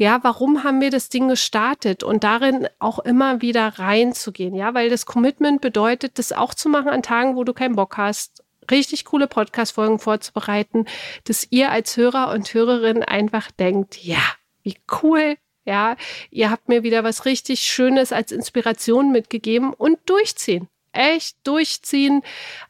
ja, 0.00 0.20
warum 0.22 0.64
haben 0.64 0.80
wir 0.80 0.90
das 0.90 1.10
Ding 1.10 1.28
gestartet 1.28 2.02
und 2.02 2.24
darin 2.24 2.66
auch 2.78 3.00
immer 3.00 3.42
wieder 3.42 3.78
reinzugehen, 3.78 4.54
ja, 4.54 4.72
weil 4.72 4.88
das 4.88 5.04
Commitment 5.04 5.60
bedeutet, 5.60 6.18
das 6.18 6.32
auch 6.32 6.54
zu 6.54 6.70
machen 6.70 6.88
an 6.88 7.02
Tagen, 7.02 7.36
wo 7.36 7.44
du 7.44 7.52
keinen 7.52 7.76
Bock 7.76 7.98
hast, 7.98 8.42
richtig 8.70 9.04
coole 9.04 9.28
Podcast-Folgen 9.28 9.98
vorzubereiten, 9.98 10.86
dass 11.24 11.46
ihr 11.50 11.70
als 11.70 11.98
Hörer 11.98 12.32
und 12.32 12.54
Hörerin 12.54 13.02
einfach 13.02 13.50
denkt, 13.50 14.02
ja, 14.02 14.22
wie 14.62 14.78
cool, 15.02 15.36
ja, 15.66 15.96
ihr 16.30 16.50
habt 16.50 16.70
mir 16.70 16.82
wieder 16.82 17.04
was 17.04 17.26
richtig 17.26 17.60
Schönes 17.60 18.10
als 18.10 18.32
Inspiration 18.32 19.12
mitgegeben 19.12 19.74
und 19.74 19.98
durchziehen. 20.06 20.68
Echt 20.92 21.36
durchziehen 21.44 22.22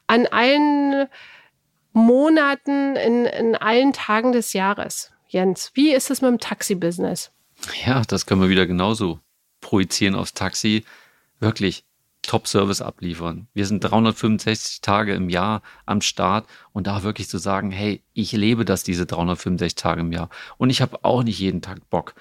an 0.05 0.27
allen 0.27 1.07
Monaten, 1.93 2.97
in, 2.97 3.25
in 3.25 3.55
allen 3.55 3.93
Tagen 3.93 4.33
des 4.33 4.51
Jahres. 4.51 5.13
Jens, 5.31 5.71
wie 5.75 5.93
ist 5.93 6.11
es 6.11 6.21
mit 6.21 6.29
dem 6.29 6.39
Taxi-Business? 6.39 7.31
Ja, 7.85 8.01
das 8.05 8.25
können 8.25 8.41
wir 8.41 8.49
wieder 8.49 8.67
genauso 8.67 9.21
projizieren 9.61 10.13
aufs 10.13 10.33
Taxi. 10.33 10.83
Wirklich 11.39 11.85
Top-Service 12.21 12.81
abliefern. 12.81 13.47
Wir 13.53 13.65
sind 13.65 13.79
365 13.79 14.81
Tage 14.81 15.13
im 15.13 15.29
Jahr 15.29 15.61
am 15.85 16.01
Start 16.01 16.47
und 16.73 16.85
da 16.85 17.03
wirklich 17.03 17.29
zu 17.29 17.37
sagen, 17.37 17.71
hey, 17.71 18.03
ich 18.13 18.33
lebe 18.33 18.65
das 18.65 18.83
diese 18.83 19.05
365 19.05 19.75
Tage 19.75 20.01
im 20.01 20.11
Jahr 20.11 20.29
und 20.57 20.69
ich 20.69 20.81
habe 20.81 20.99
auch 21.03 21.23
nicht 21.23 21.39
jeden 21.39 21.61
Tag 21.61 21.89
Bock, 21.89 22.13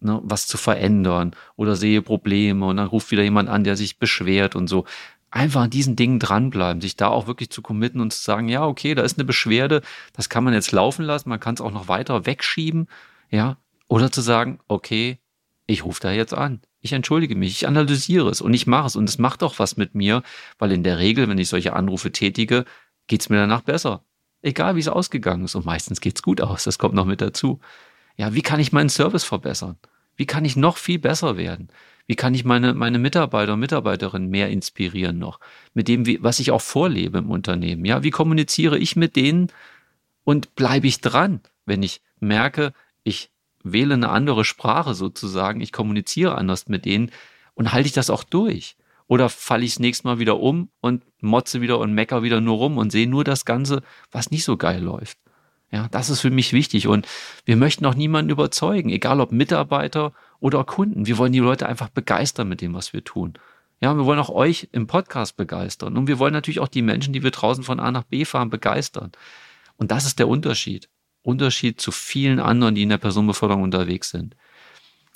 ne, 0.00 0.20
was 0.24 0.48
zu 0.48 0.58
verändern 0.58 1.36
oder 1.54 1.76
sehe 1.76 2.02
Probleme 2.02 2.66
und 2.66 2.78
dann 2.78 2.88
ruft 2.88 3.12
wieder 3.12 3.22
jemand 3.22 3.48
an, 3.48 3.62
der 3.62 3.76
sich 3.76 4.00
beschwert 4.00 4.56
und 4.56 4.66
so 4.66 4.84
einfach 5.30 5.62
an 5.62 5.70
diesen 5.70 5.96
Dingen 5.96 6.18
dranbleiben, 6.18 6.80
sich 6.80 6.96
da 6.96 7.08
auch 7.08 7.26
wirklich 7.26 7.50
zu 7.50 7.62
committen 7.62 8.00
und 8.00 8.12
zu 8.12 8.22
sagen, 8.22 8.48
ja, 8.48 8.64
okay, 8.66 8.94
da 8.94 9.02
ist 9.02 9.18
eine 9.18 9.24
Beschwerde, 9.24 9.82
das 10.12 10.28
kann 10.28 10.44
man 10.44 10.54
jetzt 10.54 10.72
laufen 10.72 11.04
lassen, 11.04 11.28
man 11.28 11.40
kann 11.40 11.54
es 11.54 11.60
auch 11.60 11.72
noch 11.72 11.88
weiter 11.88 12.26
wegschieben, 12.26 12.88
ja, 13.30 13.56
oder 13.88 14.10
zu 14.10 14.20
sagen, 14.20 14.60
okay, 14.68 15.18
ich 15.66 15.84
rufe 15.84 16.00
da 16.00 16.12
jetzt 16.12 16.34
an. 16.34 16.60
Ich 16.80 16.92
entschuldige 16.92 17.34
mich, 17.34 17.50
ich 17.50 17.66
analysiere 17.66 18.30
es 18.30 18.40
und 18.40 18.54
ich 18.54 18.66
mache 18.66 18.86
es 18.86 18.96
und 18.96 19.08
es 19.08 19.18
macht 19.18 19.42
auch 19.42 19.58
was 19.58 19.76
mit 19.76 19.94
mir, 19.94 20.22
weil 20.58 20.70
in 20.70 20.84
der 20.84 20.98
Regel, 20.98 21.28
wenn 21.28 21.38
ich 21.38 21.48
solche 21.48 21.72
Anrufe 21.72 22.12
tätige, 22.12 22.64
geht's 23.08 23.28
mir 23.28 23.36
danach 23.36 23.62
besser. 23.62 24.04
Egal 24.42 24.76
wie 24.76 24.80
es 24.80 24.88
ausgegangen 24.88 25.44
ist 25.44 25.56
und 25.56 25.66
meistens 25.66 26.00
geht's 26.00 26.22
gut 26.22 26.40
aus, 26.40 26.64
das 26.64 26.78
kommt 26.78 26.94
noch 26.94 27.04
mit 27.04 27.20
dazu. 27.20 27.60
Ja, 28.16 28.34
wie 28.34 28.42
kann 28.42 28.60
ich 28.60 28.72
meinen 28.72 28.88
Service 28.88 29.24
verbessern? 29.24 29.76
Wie 30.14 30.26
kann 30.26 30.44
ich 30.44 30.56
noch 30.56 30.76
viel 30.76 30.98
besser 30.98 31.36
werden? 31.36 31.68
Wie 32.06 32.14
kann 32.14 32.34
ich 32.34 32.44
meine, 32.44 32.74
meine 32.74 32.98
Mitarbeiter 32.98 33.54
und 33.54 33.60
Mitarbeiterinnen 33.60 34.30
mehr 34.30 34.48
inspirieren 34.48 35.18
noch? 35.18 35.40
Mit 35.74 35.88
dem, 35.88 36.06
wie, 36.06 36.22
was 36.22 36.38
ich 36.38 36.52
auch 36.52 36.60
vorlebe 36.60 37.18
im 37.18 37.30
Unternehmen. 37.30 37.84
Ja, 37.84 38.02
wie 38.02 38.10
kommuniziere 38.10 38.78
ich 38.78 38.94
mit 38.94 39.16
denen 39.16 39.48
und 40.24 40.54
bleibe 40.54 40.86
ich 40.86 41.00
dran, 41.00 41.40
wenn 41.64 41.82
ich 41.82 42.00
merke, 42.20 42.72
ich 43.02 43.30
wähle 43.62 43.94
eine 43.94 44.10
andere 44.10 44.44
Sprache 44.44 44.94
sozusagen, 44.94 45.60
ich 45.60 45.72
kommuniziere 45.72 46.36
anders 46.36 46.68
mit 46.68 46.84
denen 46.84 47.10
und 47.54 47.72
halte 47.72 47.88
ich 47.88 47.92
das 47.92 48.10
auch 48.10 48.22
durch? 48.22 48.76
Oder 49.08 49.28
falle 49.28 49.64
ich 49.64 49.74
das 49.74 49.80
nächste 49.80 50.06
Mal 50.06 50.18
wieder 50.18 50.40
um 50.40 50.68
und 50.80 51.04
motze 51.20 51.60
wieder 51.60 51.78
und 51.78 51.92
mecker 51.92 52.22
wieder 52.22 52.40
nur 52.40 52.56
rum 52.56 52.78
und 52.78 52.90
sehe 52.90 53.08
nur 53.08 53.24
das 53.24 53.44
Ganze, 53.44 53.82
was 54.10 54.30
nicht 54.30 54.44
so 54.44 54.56
geil 54.56 54.82
läuft? 54.82 55.18
Ja, 55.72 55.88
das 55.90 56.10
ist 56.10 56.20
für 56.20 56.30
mich 56.30 56.52
wichtig 56.52 56.86
und 56.86 57.06
wir 57.44 57.56
möchten 57.56 57.86
auch 57.86 57.94
niemanden 57.94 58.30
überzeugen, 58.30 58.90
egal 58.90 59.20
ob 59.20 59.32
Mitarbeiter 59.32 60.12
oder 60.40 60.64
Kunden. 60.64 61.06
Wir 61.06 61.18
wollen 61.18 61.32
die 61.32 61.38
Leute 61.38 61.66
einfach 61.66 61.88
begeistern 61.88 62.48
mit 62.48 62.60
dem, 62.60 62.74
was 62.74 62.92
wir 62.92 63.04
tun. 63.04 63.34
Ja, 63.80 63.94
wir 63.94 64.06
wollen 64.06 64.18
auch 64.18 64.30
euch 64.30 64.68
im 64.72 64.86
Podcast 64.86 65.36
begeistern 65.36 65.96
und 65.96 66.06
wir 66.06 66.18
wollen 66.18 66.32
natürlich 66.32 66.60
auch 66.60 66.68
die 66.68 66.82
Menschen, 66.82 67.12
die 67.12 67.22
wir 67.22 67.30
draußen 67.30 67.62
von 67.62 67.78
A 67.78 67.90
nach 67.90 68.04
B 68.04 68.24
fahren, 68.24 68.48
begeistern. 68.48 69.12
Und 69.76 69.90
das 69.90 70.06
ist 70.06 70.18
der 70.18 70.28
Unterschied. 70.28 70.88
Unterschied 71.22 71.80
zu 71.80 71.90
vielen 71.90 72.40
anderen, 72.40 72.74
die 72.74 72.82
in 72.82 72.88
der 72.88 72.98
Personenbeförderung 72.98 73.62
unterwegs 73.62 74.10
sind. 74.10 74.36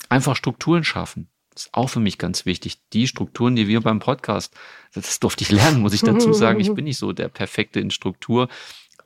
Einfach 0.09 0.35
Strukturen 0.35 0.83
schaffen. 0.83 1.29
Das 1.53 1.65
ist 1.65 1.73
auch 1.73 1.89
für 1.89 1.99
mich 1.99 2.17
ganz 2.17 2.45
wichtig. 2.45 2.77
Die 2.93 3.07
Strukturen, 3.07 3.55
die 3.55 3.67
wir 3.67 3.81
beim 3.81 3.99
Podcast, 3.99 4.53
das 4.93 5.19
durfte 5.19 5.43
ich 5.43 5.51
lernen, 5.51 5.81
muss 5.81 5.93
ich 5.93 6.01
dazu 6.01 6.33
sagen. 6.33 6.59
Ich 6.59 6.73
bin 6.73 6.85
nicht 6.85 6.97
so 6.97 7.13
der 7.13 7.29
Perfekte 7.29 7.79
in 7.79 7.91
Struktur. 7.91 8.47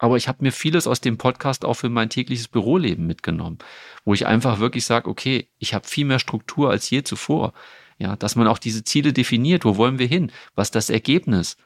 Aber 0.06 0.18
ich 0.18 0.28
habe 0.28 0.44
mir 0.44 0.52
vieles 0.52 0.86
aus 0.86 1.02
dem 1.02 1.18
Podcast 1.18 1.66
auch 1.66 1.74
für 1.74 1.90
mein 1.90 2.12
tägliches 2.12 2.48
Büroleben 2.48 3.08
mitgenommen, 3.08 3.58
wo 4.04 4.14
ich 4.14 4.28
einfach 4.28 4.60
wirklich 4.60 4.86
sage, 4.86 5.10
okay, 5.10 5.50
ich 5.58 5.74
habe 5.74 5.88
viel 5.88 6.06
mehr 6.06 6.20
Struktur 6.20 6.70
als 6.70 6.88
je 6.92 7.02
zuvor. 7.02 7.54
Ja, 7.98 8.16
dass 8.16 8.36
man 8.36 8.46
auch 8.46 8.60
diese 8.60 8.84
Ziele 8.84 9.14
definiert, 9.14 9.66
wo 9.66 9.78
wollen 9.78 9.98
wir 9.98 10.06
hin? 10.06 10.32
Was 10.54 10.68
ist 10.68 10.76
das 10.76 10.90
Ergebnis 10.92 11.58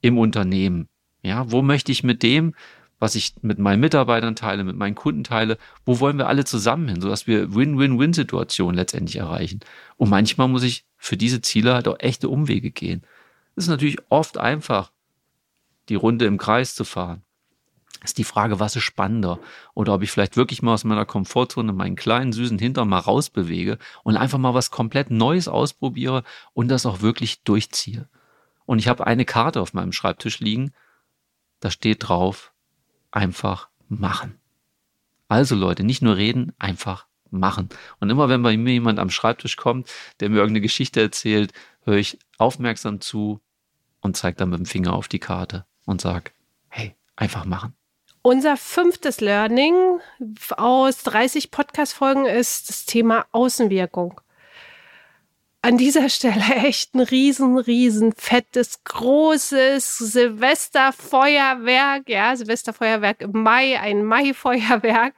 im 0.00 0.18
Unternehmen? 0.18 0.88
Ja, 1.22 1.52
wo 1.52 1.62
möchte 1.62 1.92
ich 1.92 2.02
mit 2.02 2.24
dem, 2.24 2.56
was 2.98 3.14
ich 3.14 3.34
mit 3.42 3.60
meinen 3.60 3.78
Mitarbeitern 3.78 4.34
teile, 4.34 4.64
mit 4.64 4.74
meinen 4.74 4.96
Kunden 4.96 5.22
teile, 5.22 5.56
wo 5.86 6.00
wollen 6.00 6.18
wir 6.18 6.26
alle 6.26 6.44
zusammen 6.44 6.88
hin, 6.88 7.00
sodass 7.00 7.28
wir 7.28 7.54
Win-Win-Win-Situationen 7.54 8.74
letztendlich 8.74 9.18
erreichen. 9.18 9.60
Und 9.96 10.10
manchmal 10.10 10.48
muss 10.48 10.64
ich 10.64 10.84
für 10.96 11.16
diese 11.16 11.42
Ziele 11.42 11.74
halt 11.74 11.86
auch 11.86 12.00
echte 12.00 12.28
Umwege 12.28 12.72
gehen. 12.72 13.02
Es 13.54 13.66
ist 13.66 13.70
natürlich 13.70 13.98
oft 14.08 14.36
einfach, 14.36 14.90
die 15.88 15.94
Runde 15.94 16.24
im 16.24 16.38
Kreis 16.38 16.74
zu 16.74 16.82
fahren 16.82 17.22
ist 18.04 18.18
die 18.18 18.24
Frage, 18.24 18.60
was 18.60 18.76
ist 18.76 18.82
spannender? 18.82 19.38
Oder 19.72 19.94
ob 19.94 20.02
ich 20.02 20.10
vielleicht 20.10 20.36
wirklich 20.36 20.62
mal 20.62 20.74
aus 20.74 20.84
meiner 20.84 21.06
Komfortzone 21.06 21.72
meinen 21.72 21.96
kleinen 21.96 22.32
süßen 22.32 22.58
Hintern 22.58 22.88
mal 22.88 22.98
rausbewege 22.98 23.78
und 24.02 24.16
einfach 24.16 24.38
mal 24.38 24.54
was 24.54 24.70
komplett 24.70 25.10
Neues 25.10 25.48
ausprobiere 25.48 26.22
und 26.52 26.68
das 26.68 26.86
auch 26.86 27.00
wirklich 27.00 27.42
durchziehe. 27.42 28.08
Und 28.66 28.78
ich 28.78 28.88
habe 28.88 29.06
eine 29.06 29.24
Karte 29.24 29.60
auf 29.60 29.74
meinem 29.74 29.92
Schreibtisch 29.92 30.40
liegen, 30.40 30.72
da 31.60 31.70
steht 31.70 32.08
drauf, 32.08 32.52
einfach 33.10 33.68
machen. 33.88 34.38
Also 35.28 35.54
Leute, 35.54 35.82
nicht 35.82 36.02
nur 36.02 36.16
reden, 36.16 36.52
einfach 36.58 37.06
machen. 37.30 37.70
Und 38.00 38.10
immer 38.10 38.28
wenn 38.28 38.42
bei 38.42 38.56
mir 38.56 38.74
jemand 38.74 38.98
am 38.98 39.10
Schreibtisch 39.10 39.56
kommt, 39.56 39.90
der 40.20 40.28
mir 40.28 40.36
irgendeine 40.36 40.60
Geschichte 40.60 41.00
erzählt, 41.00 41.52
höre 41.84 41.96
ich 41.96 42.18
aufmerksam 42.38 43.00
zu 43.00 43.40
und 44.00 44.16
zeige 44.16 44.36
dann 44.36 44.50
mit 44.50 44.58
dem 44.58 44.66
Finger 44.66 44.92
auf 44.92 45.08
die 45.08 45.18
Karte 45.18 45.64
und 45.86 46.00
sage, 46.00 46.32
hey, 46.68 46.94
einfach 47.16 47.44
machen. 47.44 47.74
Unser 48.26 48.56
fünftes 48.56 49.20
Learning 49.20 50.00
aus 50.56 51.02
30 51.02 51.50
Podcast-Folgen 51.50 52.24
ist 52.24 52.70
das 52.70 52.86
Thema 52.86 53.26
Außenwirkung. 53.32 54.18
An 55.60 55.76
dieser 55.76 56.08
Stelle 56.08 56.42
echt 56.64 56.94
ein 56.94 57.00
riesen, 57.00 57.58
riesen 57.58 58.14
fettes, 58.14 58.82
großes 58.84 59.98
Silvesterfeuerwerk, 59.98 62.08
ja, 62.08 62.34
Silvesterfeuerwerk 62.34 63.20
im 63.20 63.42
Mai, 63.42 63.78
ein 63.78 64.02
Mai-Feuerwerk 64.02 65.12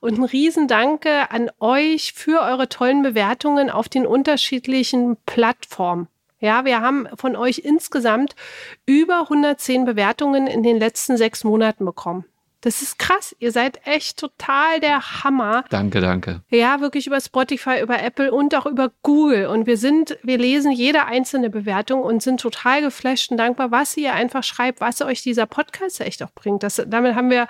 und 0.00 0.18
ein 0.18 0.24
riesen 0.24 0.68
Danke 0.68 1.30
an 1.30 1.50
euch 1.58 2.12
für 2.12 2.42
eure 2.42 2.68
tollen 2.68 3.02
Bewertungen 3.02 3.70
auf 3.70 3.88
den 3.88 4.06
unterschiedlichen 4.06 5.16
Plattformen. 5.24 6.06
Ja, 6.38 6.66
wir 6.66 6.82
haben 6.82 7.08
von 7.16 7.34
euch 7.34 7.60
insgesamt 7.60 8.36
über 8.84 9.20
110 9.20 9.86
Bewertungen 9.86 10.46
in 10.46 10.62
den 10.62 10.78
letzten 10.78 11.16
sechs 11.16 11.44
Monaten 11.44 11.86
bekommen. 11.86 12.26
Das 12.62 12.80
ist 12.80 12.96
krass. 12.96 13.34
Ihr 13.40 13.50
seid 13.50 13.84
echt 13.86 14.18
total 14.18 14.78
der 14.78 15.24
Hammer. 15.24 15.64
Danke, 15.68 16.00
danke. 16.00 16.42
Ja, 16.48 16.80
wirklich 16.80 17.08
über 17.08 17.20
Spotify, 17.20 17.80
über 17.82 18.00
Apple 18.00 18.32
und 18.32 18.54
auch 18.54 18.66
über 18.66 18.92
Google. 19.02 19.46
Und 19.46 19.66
wir 19.66 19.76
sind, 19.76 20.16
wir 20.22 20.38
lesen 20.38 20.70
jede 20.70 21.04
einzelne 21.04 21.50
Bewertung 21.50 22.02
und 22.02 22.22
sind 22.22 22.40
total 22.40 22.80
geflasht 22.80 23.32
und 23.32 23.36
dankbar, 23.36 23.72
was 23.72 23.96
ihr 23.96 24.14
einfach 24.14 24.44
schreibt, 24.44 24.80
was 24.80 25.02
euch 25.02 25.22
dieser 25.22 25.46
Podcast 25.46 26.00
echt 26.00 26.22
auch 26.22 26.30
bringt. 26.32 26.62
Das, 26.62 26.80
damit 26.86 27.16
haben 27.16 27.30
wir 27.30 27.48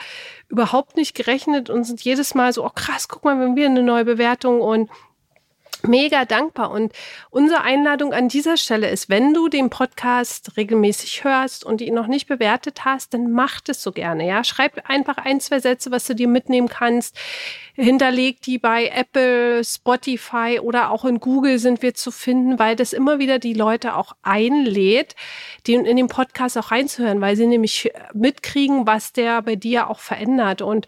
überhaupt 0.49 0.97
nicht 0.97 1.15
gerechnet 1.15 1.69
und 1.69 1.85
sind 1.85 2.01
jedes 2.01 2.35
Mal 2.35 2.55
so, 2.55 2.65
oh 2.65 2.71
krass, 2.75 3.07
guck 3.07 3.25
mal, 3.25 3.39
wenn 3.39 3.55
wir 3.55 3.67
eine 3.67 3.83
neue 3.83 4.07
Bewertung 4.07 4.63
und 4.63 4.89
mega 5.87 6.25
dankbar. 6.25 6.71
Und 6.71 6.93
unsere 7.31 7.63
Einladung 7.63 8.13
an 8.13 8.29
dieser 8.29 8.57
Stelle 8.57 8.89
ist, 8.91 9.09
wenn 9.09 9.35
du 9.35 9.49
den 9.49 9.71
Podcast 9.71 10.57
regelmäßig 10.57 11.25
hörst 11.25 11.65
und 11.65 11.81
ihn 11.81 11.95
noch 11.95 12.07
nicht 12.07 12.29
bewertet 12.29 12.85
hast, 12.85 13.15
dann 13.15 13.33
mach 13.33 13.61
das 13.61 13.83
so 13.83 13.93
gerne. 13.93 14.27
Ja, 14.27 14.45
schreib 14.45 14.89
einfach 14.89 15.19
ein, 15.19 15.41
zwei 15.41 15.61
Sätze, 15.61 15.91
was 15.91 16.07
du 16.07 16.15
dir 16.15 16.29
mitnehmen 16.29 16.69
kannst. 16.69 17.17
Hinterleg 17.75 18.43
die 18.43 18.59
bei 18.59 18.89
Apple, 18.89 19.65
Spotify 19.65 20.61
oder 20.61 20.91
auch 20.91 21.07
in 21.07 21.21
Google 21.21 21.59
sind 21.59 21.81
wir 21.81 21.95
zu 21.95 22.11
finden, 22.11 22.59
weil 22.59 22.77
das 22.77 22.93
immer 22.93 23.19
wieder 23.19 23.39
die 23.39 23.55
Leute 23.55 23.97
auch 23.97 24.13
einlädt, 24.23 25.17
die 25.67 25.75
in 25.75 25.97
den 25.97 26.09
Podcast 26.09 26.59
auch 26.59 26.71
reinzuhören, 26.71 27.23
weil 27.23 27.35
sie 27.35 27.47
nämlich 27.47 27.91
mitkriegen, 28.13 28.87
was 28.87 29.15
der 29.15 29.41
bei 29.41 29.57
dir 29.57 29.89
auch 29.89 30.01
verändert. 30.01 30.61
Und 30.61 30.87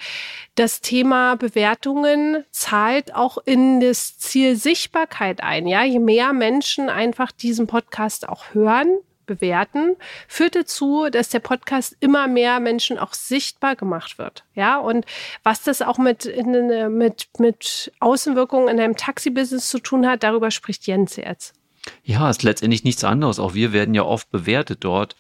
das 0.55 0.81
Thema 0.81 1.37
Bewertungen 1.37 2.45
zahlt 2.51 3.15
auch 3.15 3.39
in 3.45 3.81
das 3.81 4.19
Ziel 4.19 4.57
Sichtbarkeit 4.57 5.43
ein. 5.43 5.67
Ja, 5.67 5.83
je 5.83 5.99
mehr 5.99 6.33
Menschen 6.33 6.89
einfach 6.89 7.33
diesen 7.33 7.67
Podcast 7.67 8.29
auch 8.29 8.55
hören, 8.55 8.99
bewerten, 9.27 9.97
führt 10.29 10.55
dazu, 10.55 11.09
dass 11.11 11.31
der 11.31 11.41
Podcast 11.41 11.97
immer 12.01 12.29
mehr 12.29 12.61
Menschen 12.61 12.99
auch 12.99 13.15
sichtbar 13.15 13.75
gemacht 13.75 14.19
wird. 14.19 14.45
Ja, 14.55 14.79
und 14.79 15.07
was 15.43 15.63
das 15.63 15.83
auch 15.83 15.99
mit, 15.99 16.27
in, 16.27 16.97
mit, 16.97 17.29
mit 17.39 17.93
Außenwirkungen 18.01 18.69
in 18.69 18.81
einem 18.81 18.97
Taxi-Business 18.97 19.69
zu 19.69 19.79
tun 19.79 20.07
hat, 20.07 20.23
darüber 20.23 20.51
spricht 20.51 20.87
Jens 20.87 21.17
jetzt. 21.17 21.55
Ja, 22.03 22.31
ist 22.31 22.43
letztendlich 22.43 22.85
nichts 22.85 23.05
anderes. 23.05 23.39
Auch 23.39 23.55
wir 23.55 23.73
werden 23.73 23.95
ja 23.95 24.05
oft 24.05 24.31
bewertet 24.31 24.85
dort. 24.85 25.17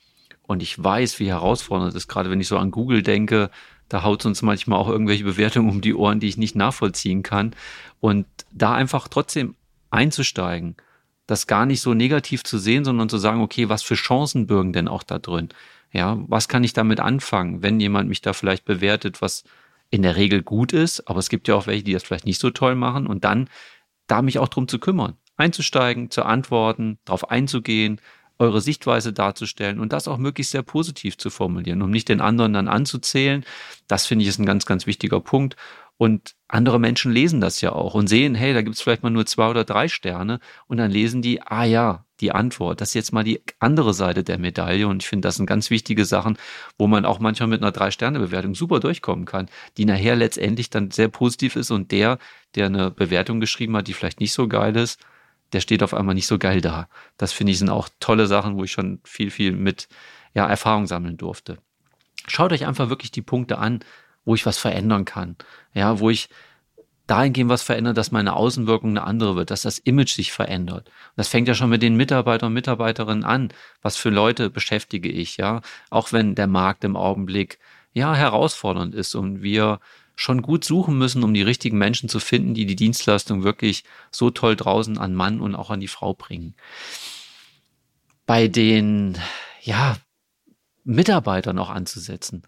Und 0.46 0.62
ich 0.62 0.82
weiß, 0.82 1.20
wie 1.20 1.28
herausfordernd 1.28 1.90
es 1.90 1.96
ist, 1.96 2.08
gerade 2.08 2.30
wenn 2.30 2.40
ich 2.40 2.48
so 2.48 2.58
an 2.58 2.70
Google 2.70 3.02
denke, 3.02 3.50
da 3.88 4.02
haut 4.02 4.24
uns 4.26 4.42
manchmal 4.42 4.78
auch 4.78 4.88
irgendwelche 4.88 5.24
Bewertungen 5.24 5.70
um 5.70 5.80
die 5.80 5.94
Ohren, 5.94 6.20
die 6.20 6.28
ich 6.28 6.36
nicht 6.36 6.56
nachvollziehen 6.56 7.22
kann. 7.22 7.54
Und 8.00 8.26
da 8.52 8.74
einfach 8.74 9.08
trotzdem 9.08 9.54
einzusteigen, 9.90 10.76
das 11.26 11.46
gar 11.46 11.66
nicht 11.66 11.80
so 11.80 11.94
negativ 11.94 12.44
zu 12.44 12.58
sehen, 12.58 12.84
sondern 12.84 13.08
zu 13.08 13.18
sagen, 13.18 13.40
okay, 13.40 13.68
was 13.68 13.82
für 13.82 13.94
Chancen 13.94 14.46
bürgen 14.46 14.72
denn 14.72 14.88
auch 14.88 15.02
da 15.02 15.18
drin? 15.18 15.48
Ja, 15.92 16.18
was 16.26 16.48
kann 16.48 16.64
ich 16.64 16.72
damit 16.72 17.00
anfangen, 17.00 17.62
wenn 17.62 17.80
jemand 17.80 18.08
mich 18.08 18.20
da 18.20 18.32
vielleicht 18.32 18.64
bewertet, 18.64 19.22
was 19.22 19.44
in 19.90 20.02
der 20.02 20.16
Regel 20.16 20.42
gut 20.42 20.72
ist, 20.72 21.08
aber 21.08 21.20
es 21.20 21.28
gibt 21.28 21.46
ja 21.46 21.54
auch 21.54 21.66
welche, 21.66 21.84
die 21.84 21.92
das 21.92 22.02
vielleicht 22.02 22.26
nicht 22.26 22.40
so 22.40 22.50
toll 22.50 22.74
machen 22.74 23.06
und 23.06 23.24
dann 23.24 23.48
da 24.06 24.20
mich 24.20 24.38
auch 24.38 24.48
drum 24.48 24.66
zu 24.66 24.78
kümmern, 24.78 25.16
einzusteigen, 25.36 26.10
zu 26.10 26.24
antworten, 26.24 26.98
darauf 27.04 27.30
einzugehen, 27.30 28.00
eure 28.38 28.60
Sichtweise 28.60 29.12
darzustellen 29.12 29.78
und 29.78 29.92
das 29.92 30.08
auch 30.08 30.18
möglichst 30.18 30.52
sehr 30.52 30.62
positiv 30.62 31.16
zu 31.16 31.30
formulieren, 31.30 31.82
um 31.82 31.90
nicht 31.90 32.08
den 32.08 32.20
anderen 32.20 32.52
dann 32.52 32.68
anzuzählen. 32.68 33.44
Das 33.86 34.06
finde 34.06 34.24
ich 34.24 34.28
ist 34.28 34.38
ein 34.38 34.46
ganz, 34.46 34.66
ganz 34.66 34.86
wichtiger 34.86 35.20
Punkt. 35.20 35.56
Und 35.96 36.34
andere 36.48 36.80
Menschen 36.80 37.12
lesen 37.12 37.40
das 37.40 37.60
ja 37.60 37.72
auch 37.72 37.94
und 37.94 38.08
sehen, 38.08 38.34
hey, 38.34 38.52
da 38.52 38.62
gibt 38.62 38.74
es 38.74 38.82
vielleicht 38.82 39.04
mal 39.04 39.10
nur 39.10 39.26
zwei 39.26 39.48
oder 39.48 39.62
drei 39.62 39.86
Sterne 39.86 40.40
und 40.66 40.78
dann 40.78 40.90
lesen 40.90 41.22
die, 41.22 41.40
ah 41.42 41.64
ja, 41.64 42.04
die 42.20 42.32
Antwort. 42.32 42.80
Das 42.80 42.88
ist 42.88 42.94
jetzt 42.94 43.12
mal 43.12 43.22
die 43.22 43.42
andere 43.60 43.94
Seite 43.94 44.24
der 44.24 44.38
Medaille 44.38 44.88
und 44.88 45.02
ich 45.02 45.08
finde, 45.08 45.28
das 45.28 45.36
sind 45.36 45.46
ganz 45.46 45.70
wichtige 45.70 46.04
Sachen, 46.04 46.36
wo 46.78 46.88
man 46.88 47.04
auch 47.04 47.20
manchmal 47.20 47.48
mit 47.48 47.62
einer 47.62 47.70
Drei-Sterne-Bewertung 47.70 48.56
super 48.56 48.80
durchkommen 48.80 49.24
kann, 49.24 49.48
die 49.76 49.84
nachher 49.84 50.16
letztendlich 50.16 50.68
dann 50.68 50.90
sehr 50.90 51.08
positiv 51.08 51.54
ist 51.54 51.70
und 51.70 51.92
der, 51.92 52.18
der 52.56 52.66
eine 52.66 52.90
Bewertung 52.90 53.38
geschrieben 53.38 53.76
hat, 53.76 53.86
die 53.86 53.94
vielleicht 53.94 54.20
nicht 54.20 54.32
so 54.32 54.48
geil 54.48 54.76
ist, 54.76 55.00
der 55.52 55.60
steht 55.60 55.82
auf 55.82 55.94
einmal 55.94 56.14
nicht 56.14 56.26
so 56.26 56.38
geil 56.38 56.60
da. 56.60 56.88
Das 57.16 57.32
finde 57.32 57.52
ich 57.52 57.58
sind 57.58 57.70
auch 57.70 57.88
tolle 58.00 58.26
Sachen, 58.26 58.56
wo 58.56 58.64
ich 58.64 58.72
schon 58.72 59.00
viel, 59.04 59.30
viel 59.30 59.52
mit 59.52 59.88
ja, 60.34 60.46
Erfahrung 60.46 60.86
sammeln 60.86 61.16
durfte. 61.16 61.58
Schaut 62.26 62.52
euch 62.52 62.66
einfach 62.66 62.88
wirklich 62.88 63.10
die 63.12 63.22
Punkte 63.22 63.58
an, 63.58 63.80
wo 64.24 64.34
ich 64.34 64.46
was 64.46 64.58
verändern 64.58 65.04
kann. 65.04 65.36
Ja, 65.74 66.00
wo 66.00 66.10
ich 66.10 66.28
dahingehend 67.06 67.50
was 67.50 67.62
verändert, 67.62 67.98
dass 67.98 68.12
meine 68.12 68.34
Außenwirkung 68.34 68.90
eine 68.90 69.04
andere 69.04 69.36
wird, 69.36 69.50
dass 69.50 69.62
das 69.62 69.78
Image 69.78 70.12
sich 70.12 70.32
verändert. 70.32 70.90
Das 71.16 71.28
fängt 71.28 71.48
ja 71.48 71.54
schon 71.54 71.70
mit 71.70 71.82
den 71.82 71.96
Mitarbeitern 71.96 72.48
und 72.48 72.54
Mitarbeiterinnen 72.54 73.24
an. 73.24 73.52
Was 73.82 73.96
für 73.96 74.10
Leute 74.10 74.50
beschäftige 74.50 75.10
ich, 75.10 75.36
ja? 75.36 75.60
Auch 75.90 76.12
wenn 76.12 76.34
der 76.34 76.46
Markt 76.46 76.82
im 76.84 76.96
Augenblick 76.96 77.58
ja 77.92 78.14
herausfordernd 78.14 78.94
ist 78.94 79.14
und 79.14 79.42
wir 79.42 79.80
schon 80.14 80.42
gut 80.42 80.64
suchen 80.64 80.96
müssen, 80.96 81.24
um 81.24 81.34
die 81.34 81.42
richtigen 81.42 81.78
Menschen 81.78 82.08
zu 82.08 82.20
finden, 82.20 82.54
die 82.54 82.66
die 82.66 82.76
Dienstleistung 82.76 83.42
wirklich 83.42 83.84
so 84.10 84.30
toll 84.30 84.56
draußen 84.56 84.98
an 84.98 85.14
Mann 85.14 85.40
und 85.40 85.54
auch 85.54 85.70
an 85.70 85.80
die 85.80 85.88
Frau 85.88 86.14
bringen. 86.14 86.54
Bei 88.26 88.48
den, 88.48 89.18
ja, 89.62 89.96
Mitarbeitern 90.84 91.58
auch 91.58 91.70
anzusetzen, 91.70 92.42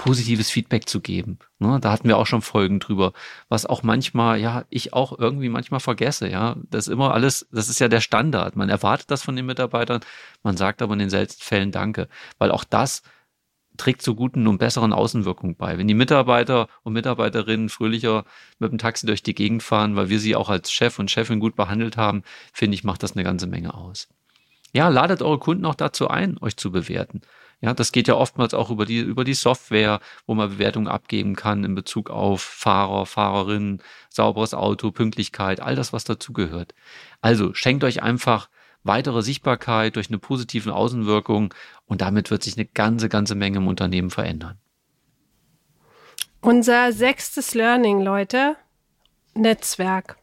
positives 0.00 0.50
Feedback 0.50 0.88
zu 0.88 1.00
geben. 1.00 1.38
Ne, 1.58 1.78
da 1.78 1.92
hatten 1.92 2.08
wir 2.08 2.16
auch 2.16 2.26
schon 2.26 2.40
Folgen 2.40 2.80
drüber, 2.80 3.12
was 3.50 3.66
auch 3.66 3.82
manchmal, 3.82 4.40
ja, 4.40 4.64
ich 4.70 4.94
auch 4.94 5.18
irgendwie 5.18 5.50
manchmal 5.50 5.80
vergesse, 5.80 6.28
ja. 6.28 6.56
Das 6.70 6.88
ist 6.88 6.92
immer 6.92 7.12
alles, 7.12 7.46
das 7.52 7.68
ist 7.68 7.80
ja 7.80 7.88
der 7.88 8.00
Standard. 8.00 8.56
Man 8.56 8.70
erwartet 8.70 9.10
das 9.10 9.22
von 9.22 9.36
den 9.36 9.44
Mitarbeitern, 9.44 10.00
man 10.42 10.56
sagt 10.56 10.80
aber 10.80 10.94
in 10.94 11.00
den 11.00 11.10
seltensten 11.10 11.44
Fällen 11.44 11.70
Danke, 11.70 12.08
weil 12.38 12.50
auch 12.50 12.64
das 12.64 13.02
trägt 13.80 14.02
zu 14.02 14.14
guten 14.14 14.46
und 14.46 14.58
besseren 14.58 14.92
Außenwirkungen 14.92 15.56
bei. 15.56 15.78
Wenn 15.78 15.88
die 15.88 15.94
Mitarbeiter 15.94 16.68
und 16.82 16.92
Mitarbeiterinnen 16.92 17.70
fröhlicher 17.70 18.24
mit 18.58 18.70
dem 18.70 18.78
Taxi 18.78 19.06
durch 19.06 19.22
die 19.22 19.34
Gegend 19.34 19.62
fahren, 19.62 19.96
weil 19.96 20.10
wir 20.10 20.20
sie 20.20 20.36
auch 20.36 20.50
als 20.50 20.70
Chef 20.70 20.98
und 20.98 21.10
Chefin 21.10 21.40
gut 21.40 21.56
behandelt 21.56 21.96
haben, 21.96 22.22
finde 22.52 22.74
ich, 22.74 22.84
macht 22.84 23.02
das 23.02 23.12
eine 23.12 23.24
ganze 23.24 23.46
Menge 23.46 23.72
aus. 23.72 24.08
Ja, 24.72 24.88
ladet 24.88 25.22
eure 25.22 25.38
Kunden 25.38 25.64
auch 25.64 25.74
dazu 25.74 26.08
ein, 26.08 26.36
euch 26.40 26.56
zu 26.56 26.70
bewerten. 26.70 27.22
Ja, 27.62 27.74
das 27.74 27.92
geht 27.92 28.06
ja 28.06 28.14
oftmals 28.14 28.54
auch 28.54 28.70
über 28.70 28.84
die, 28.84 28.98
über 28.98 29.24
die 29.24 29.34
Software, 29.34 30.00
wo 30.26 30.34
man 30.34 30.50
Bewertungen 30.50 30.88
abgeben 30.88 31.34
kann 31.34 31.64
in 31.64 31.74
Bezug 31.74 32.10
auf 32.10 32.42
Fahrer, 32.42 33.06
Fahrerinnen, 33.06 33.82
sauberes 34.10 34.54
Auto, 34.54 34.90
Pünktlichkeit, 34.90 35.60
all 35.60 35.74
das, 35.74 35.92
was 35.92 36.04
dazugehört. 36.04 36.74
Also 37.20 37.54
schenkt 37.54 37.84
euch 37.84 38.02
einfach 38.02 38.48
weitere 38.82 39.22
Sichtbarkeit 39.22 39.96
durch 39.96 40.08
eine 40.08 40.18
positive 40.18 40.74
Außenwirkung 40.74 41.54
und 41.86 42.00
damit 42.00 42.30
wird 42.30 42.42
sich 42.42 42.56
eine 42.56 42.66
ganze, 42.66 43.08
ganze 43.08 43.34
Menge 43.34 43.58
im 43.58 43.68
Unternehmen 43.68 44.10
verändern. 44.10 44.58
Unser 46.40 46.92
sechstes 46.92 47.54
Learning, 47.54 48.00
Leute, 48.00 48.56
Netzwerk. 49.34 50.16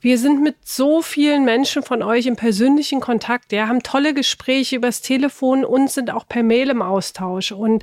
Wir 0.00 0.18
sind 0.18 0.42
mit 0.42 0.56
so 0.62 1.00
vielen 1.00 1.44
Menschen 1.44 1.82
von 1.82 2.02
euch 2.02 2.26
im 2.26 2.36
persönlichen 2.36 3.00
Kontakt, 3.00 3.50
ja, 3.52 3.66
haben 3.66 3.82
tolle 3.82 4.12
Gespräche 4.12 4.76
übers 4.76 5.00
Telefon 5.00 5.64
und 5.64 5.90
sind 5.90 6.10
auch 6.10 6.28
per 6.28 6.42
Mail 6.42 6.68
im 6.68 6.82
Austausch. 6.82 7.50
Und 7.50 7.82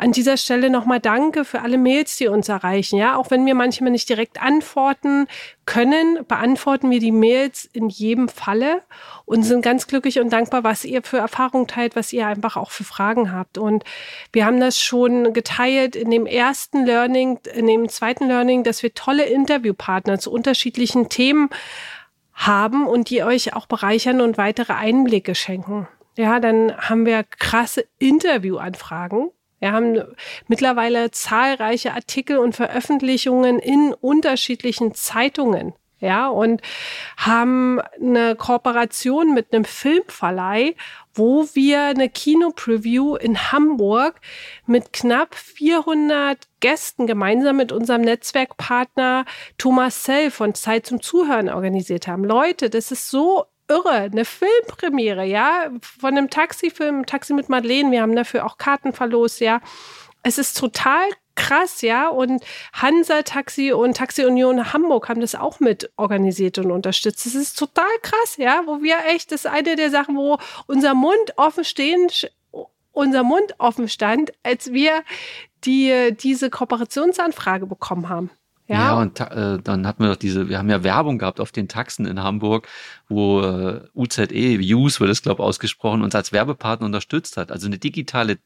an 0.00 0.12
dieser 0.12 0.38
Stelle 0.38 0.70
nochmal 0.70 0.98
danke 0.98 1.44
für 1.44 1.60
alle 1.60 1.76
Mails, 1.76 2.16
die 2.16 2.28
uns 2.28 2.48
erreichen. 2.48 2.96
Ja, 2.96 3.16
auch 3.16 3.30
wenn 3.30 3.44
wir 3.44 3.54
manchmal 3.54 3.90
nicht 3.90 4.08
direkt 4.08 4.40
antworten 4.40 5.26
können, 5.66 6.24
beantworten 6.26 6.90
wir 6.90 7.00
die 7.00 7.12
Mails 7.12 7.68
in 7.70 7.90
jedem 7.90 8.30
Falle 8.30 8.80
und 9.26 9.42
sind 9.42 9.60
ganz 9.60 9.86
glücklich 9.86 10.18
und 10.18 10.32
dankbar, 10.32 10.64
was 10.64 10.86
ihr 10.86 11.02
für 11.02 11.18
Erfahrungen 11.18 11.66
teilt, 11.66 11.96
was 11.96 12.14
ihr 12.14 12.26
einfach 12.26 12.56
auch 12.56 12.70
für 12.70 12.84
Fragen 12.84 13.30
habt. 13.30 13.58
Und 13.58 13.84
wir 14.32 14.46
haben 14.46 14.58
das 14.58 14.80
schon 14.80 15.34
geteilt 15.34 15.96
in 15.96 16.10
dem 16.10 16.24
ersten 16.24 16.86
Learning, 16.86 17.38
in 17.54 17.66
dem 17.66 17.86
zweiten 17.90 18.26
Learning, 18.26 18.64
dass 18.64 18.82
wir 18.82 18.94
tolle 18.94 19.24
Interviewpartner 19.24 20.18
zu 20.18 20.32
unterschiedlichen 20.32 21.10
Themen 21.10 21.50
haben 22.32 22.86
und 22.86 23.10
die 23.10 23.22
euch 23.22 23.54
auch 23.54 23.66
bereichern 23.66 24.22
und 24.22 24.38
weitere 24.38 24.72
Einblicke 24.72 25.34
schenken. 25.34 25.88
Ja, 26.16 26.40
dann 26.40 26.74
haben 26.78 27.04
wir 27.04 27.22
krasse 27.22 27.84
Interviewanfragen 27.98 29.30
wir 29.60 29.72
haben 29.72 30.02
mittlerweile 30.48 31.10
zahlreiche 31.10 31.94
Artikel 31.94 32.38
und 32.38 32.54
Veröffentlichungen 32.54 33.58
in 33.58 33.94
unterschiedlichen 33.94 34.94
Zeitungen. 34.94 35.74
Ja, 36.00 36.28
und 36.28 36.62
haben 37.18 37.78
eine 38.00 38.34
Kooperation 38.34 39.34
mit 39.34 39.52
einem 39.52 39.66
Filmverleih, 39.66 40.74
wo 41.12 41.46
wir 41.52 41.82
eine 41.82 42.08
Kino-Preview 42.08 43.16
in 43.16 43.52
Hamburg 43.52 44.18
mit 44.64 44.94
knapp 44.94 45.34
400 45.34 46.48
Gästen 46.60 47.06
gemeinsam 47.06 47.58
mit 47.58 47.70
unserem 47.70 48.00
Netzwerkpartner 48.00 49.26
Thomas 49.58 50.02
Sell 50.04 50.30
von 50.30 50.54
Zeit 50.54 50.86
zum 50.86 51.02
Zuhören 51.02 51.50
organisiert 51.50 52.06
haben. 52.06 52.24
Leute, 52.24 52.70
das 52.70 52.90
ist 52.92 53.10
so 53.10 53.44
irre. 53.70 53.90
Eine 53.90 54.24
Filmpremiere, 54.24 55.24
ja, 55.24 55.70
von 55.80 56.16
einem 56.16 56.28
Taxifilm, 56.28 57.06
Taxi 57.06 57.32
mit 57.32 57.48
Madeleine. 57.48 57.90
Wir 57.90 58.02
haben 58.02 58.16
dafür 58.16 58.44
auch 58.44 58.58
Karten 58.58 58.92
verlost, 58.92 59.40
ja. 59.40 59.60
Es 60.22 60.36
ist 60.36 60.58
total 60.58 61.08
krass, 61.34 61.80
ja. 61.80 62.08
Und 62.08 62.42
Hansa 62.72 63.22
Taxi 63.22 63.72
und 63.72 63.96
Taxi 63.96 64.24
Union 64.24 64.72
Hamburg 64.72 65.08
haben 65.08 65.20
das 65.20 65.34
auch 65.34 65.60
mit 65.60 65.90
organisiert 65.96 66.58
und 66.58 66.70
unterstützt. 66.70 67.24
Das 67.24 67.34
ist 67.34 67.58
total 67.58 67.90
krass, 68.02 68.36
ja, 68.36 68.62
wo 68.66 68.82
wir 68.82 68.96
echt, 69.08 69.32
das 69.32 69.44
ist 69.44 69.50
eine 69.50 69.76
der 69.76 69.90
Sachen, 69.90 70.16
wo 70.16 70.38
unser 70.66 70.94
Mund 70.94 71.32
offen 71.36 71.64
stehen, 71.64 72.08
unser 72.92 73.22
Mund 73.22 73.54
offen 73.58 73.88
stand, 73.88 74.32
als 74.42 74.72
wir 74.72 75.02
die, 75.64 76.14
diese 76.18 76.50
Kooperationsanfrage 76.50 77.66
bekommen 77.66 78.08
haben. 78.08 78.30
Ja, 78.70 78.76
ja 78.76 79.00
und 79.00 79.18
äh, 79.20 79.58
dann 79.60 79.84
hatten 79.84 80.04
wir 80.04 80.10
doch 80.10 80.16
diese, 80.16 80.48
wir 80.48 80.58
haben 80.58 80.70
ja 80.70 80.84
Werbung 80.84 81.18
gehabt 81.18 81.40
auf 81.40 81.50
den 81.50 81.66
Taxen 81.66 82.06
in 82.06 82.22
Hamburg, 82.22 82.68
wo 83.08 83.40
äh, 83.42 83.80
UZE, 83.94 84.58
Use 84.60 85.00
wird 85.00 85.10
es, 85.10 85.22
glaube 85.22 85.42
ich, 85.42 85.46
ausgesprochen, 85.46 86.02
uns 86.02 86.14
als 86.14 86.32
Werbepartner 86.32 86.86
unterstützt 86.86 87.36
hat. 87.36 87.50
Also 87.50 87.66
eine 87.66 87.78
digitale 87.78 88.38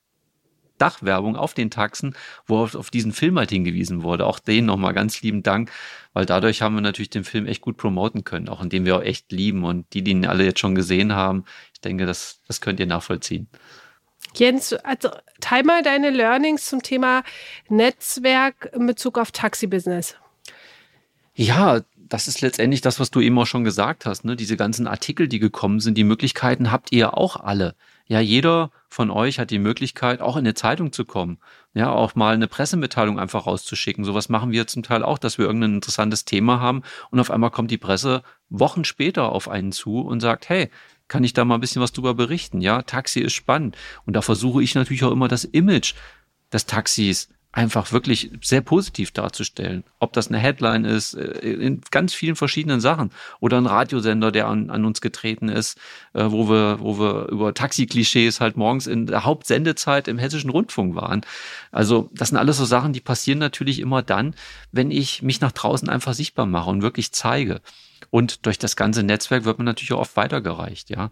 Dachwerbung 0.79 1.37
auf 1.37 1.53
den 1.53 1.71
Taxen, 1.71 2.15
wo 2.47 2.59
auf, 2.59 2.75
auf 2.75 2.91
diesen 2.91 3.13
Film 3.13 3.39
halt 3.39 3.51
hingewiesen 3.51 4.03
wurde. 4.03 4.25
Auch 4.27 4.39
denen 4.39 4.67
nochmal 4.67 4.95
ganz 4.95 5.21
lieben 5.21 5.43
Dank, 5.43 5.71
weil 6.15 6.25
dadurch 6.25 6.63
haben 6.63 6.75
wir 6.75 6.81
natürlich 6.81 7.11
den 7.11 7.25
Film 7.25 7.47
echt 7.47 7.61
gut 7.61 7.77
promoten 7.77 8.25
können, 8.25 8.49
auch 8.49 8.63
indem 8.63 8.87
wir 8.87 8.97
auch 8.97 9.03
echt 9.03 9.31
lieben 9.31 9.63
und 9.65 9.93
die, 9.93 10.03
die 10.03 10.13
ihn 10.13 10.27
alle 10.27 10.45
jetzt 10.45 10.61
schon 10.61 10.75
gesehen 10.75 11.13
haben, 11.13 11.45
ich 11.75 11.83
denke, 11.83 12.07
das, 12.07 12.41
das 12.49 12.63
könnt 12.63 12.81
ihr 12.81 12.87
nachvollziehen. 12.87 13.49
Jens, 14.35 14.73
also 14.73 15.11
teil 15.41 15.63
mal 15.63 15.83
deine 15.83 16.11
Learnings 16.11 16.67
zum 16.67 16.83
Thema 16.83 17.23
Netzwerk 17.69 18.71
in 18.75 18.87
Bezug 18.87 19.19
auf 19.19 19.33
Taxi-Business. 19.33 20.17
Ja, 21.35 21.81
das 21.97 22.29
ist 22.29 22.41
letztendlich 22.41 22.81
das, 22.81 23.01
was 23.01 23.11
du 23.11 23.21
eben 23.21 23.39
auch 23.39 23.47
schon 23.47 23.65
gesagt 23.65 24.07
hast. 24.07 24.25
Ne? 24.25 24.37
Diese 24.37 24.57
ganzen 24.57 24.87
Artikel, 24.87 25.27
die 25.27 25.39
gekommen 25.39 25.81
sind, 25.81 25.99
die 25.99 26.05
Möglichkeiten 26.05 26.71
habt 26.71 26.93
ihr 26.93 27.17
auch 27.17 27.37
alle. 27.37 27.75
Ja, 28.07 28.21
jeder 28.21 28.71
von 28.89 29.11
euch 29.11 29.39
hat 29.39 29.51
die 29.51 29.59
Möglichkeit, 29.59 30.21
auch 30.21 30.37
in 30.37 30.41
eine 30.41 30.55
Zeitung 30.55 30.93
zu 30.93 31.07
kommen. 31.07 31.39
Ja, 31.73 31.91
auch 31.91 32.15
mal 32.15 32.35
eine 32.35 32.47
Pressemitteilung 32.47 33.19
einfach 33.19 33.47
rauszuschicken. 33.47 34.05
Sowas 34.05 34.29
machen 34.29 34.53
wir 34.53 34.67
zum 34.67 34.83
Teil 34.83 35.03
auch, 35.03 35.19
dass 35.19 35.39
wir 35.39 35.47
irgendein 35.47 35.77
interessantes 35.77 36.27
Thema 36.27 36.61
haben 36.61 36.83
und 37.11 37.19
auf 37.19 37.31
einmal 37.31 37.51
kommt 37.51 37.71
die 37.71 37.79
Presse 37.79 38.23
Wochen 38.51 38.85
später 38.85 39.33
auf 39.33 39.49
einen 39.49 39.73
zu 39.73 40.01
und 40.01 40.21
sagt, 40.21 40.51
hey, 40.51 40.71
kann 41.15 41.23
ich 41.23 41.33
da 41.33 41.45
mal 41.45 41.55
ein 41.55 41.61
bisschen 41.61 41.81
was 41.81 41.93
drüber 41.93 42.13
berichten? 42.15 42.61
Ja, 42.61 42.83
Taxi 42.83 43.21
ist 43.21 43.35
spannend. 43.35 43.77
Und 44.05 44.17
da 44.17 44.21
versuche 44.21 44.65
ich 44.65 44.75
natürlich 44.75 45.05
auch 45.05 45.13
immer 45.13 45.29
das 45.29 45.45
Image 45.45 45.95
des 46.53 46.67
Taxis 46.67 47.29
einfach 47.53 47.93
wirklich 47.93 48.33
sehr 48.43 48.63
positiv 48.63 49.13
darzustellen. 49.13 49.85
Ob 50.01 50.13
das 50.13 50.27
eine 50.27 50.39
Headline 50.39 50.85
ist, 50.85 51.15
äh, 51.15 51.39
in 51.39 51.83
ganz 51.93 52.15
vielen 52.15 52.35
verschiedenen 52.35 52.81
Sachen. 52.81 53.13
Oder 53.39 53.59
ein 53.59 53.67
Radiosender, 53.67 54.33
der 54.33 54.49
an, 54.49 54.71
an 54.71 54.85
uns 54.85 55.01
getreten 55.01 55.49
ist, 55.49 55.79
äh, 56.15 56.25
wo 56.27 56.49
wir, 56.49 56.81
wo 56.81 56.99
wir 56.99 57.29
über 57.29 57.55
Taxi-Klischees 57.55 58.41
halt 58.41 58.57
morgens 58.57 58.89
in 58.89 59.07
der 59.07 59.25
Hauptsendezeit 59.25 60.09
im 60.09 60.19
hessischen 60.19 60.51
Rundfunk 60.51 60.97
waren. 60.97 61.21
Also, 61.71 62.11
das 62.13 62.31
sind 62.31 62.39
alles 62.39 62.57
so 62.57 62.65
Sachen, 62.65 62.93
die 62.93 63.01
passieren 63.01 63.39
natürlich 63.39 63.79
immer 63.79 64.03
dann, 64.03 64.35
wenn 64.73 64.91
ich 64.91 65.23
mich 65.23 65.41
nach 65.41 65.53
draußen 65.53 65.89
einfach 65.89 66.15
sichtbar 66.15 66.47
mache 66.47 66.71
und 66.71 66.83
wirklich 66.83 67.13
zeige. 67.13 67.61
Und 68.11 68.47
durch 68.47 68.59
das 68.59 68.77
ganze 68.77 69.03
Netzwerk 69.03 69.45
wird 69.45 69.59
man 69.59 69.67
natürlich 69.67 69.93
auch 69.93 70.01
oft 70.01 70.17
weitergereicht, 70.17 70.91
ja. 70.91 71.11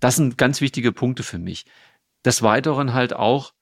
Das 0.00 0.16
sind 0.16 0.38
ganz 0.38 0.60
wichtige 0.60 0.92
Punkte 0.92 1.22
für 1.22 1.38
mich. 1.38 1.64
Des 2.24 2.42
Weiteren 2.42 2.94
halt 2.94 3.14
auch, 3.14 3.52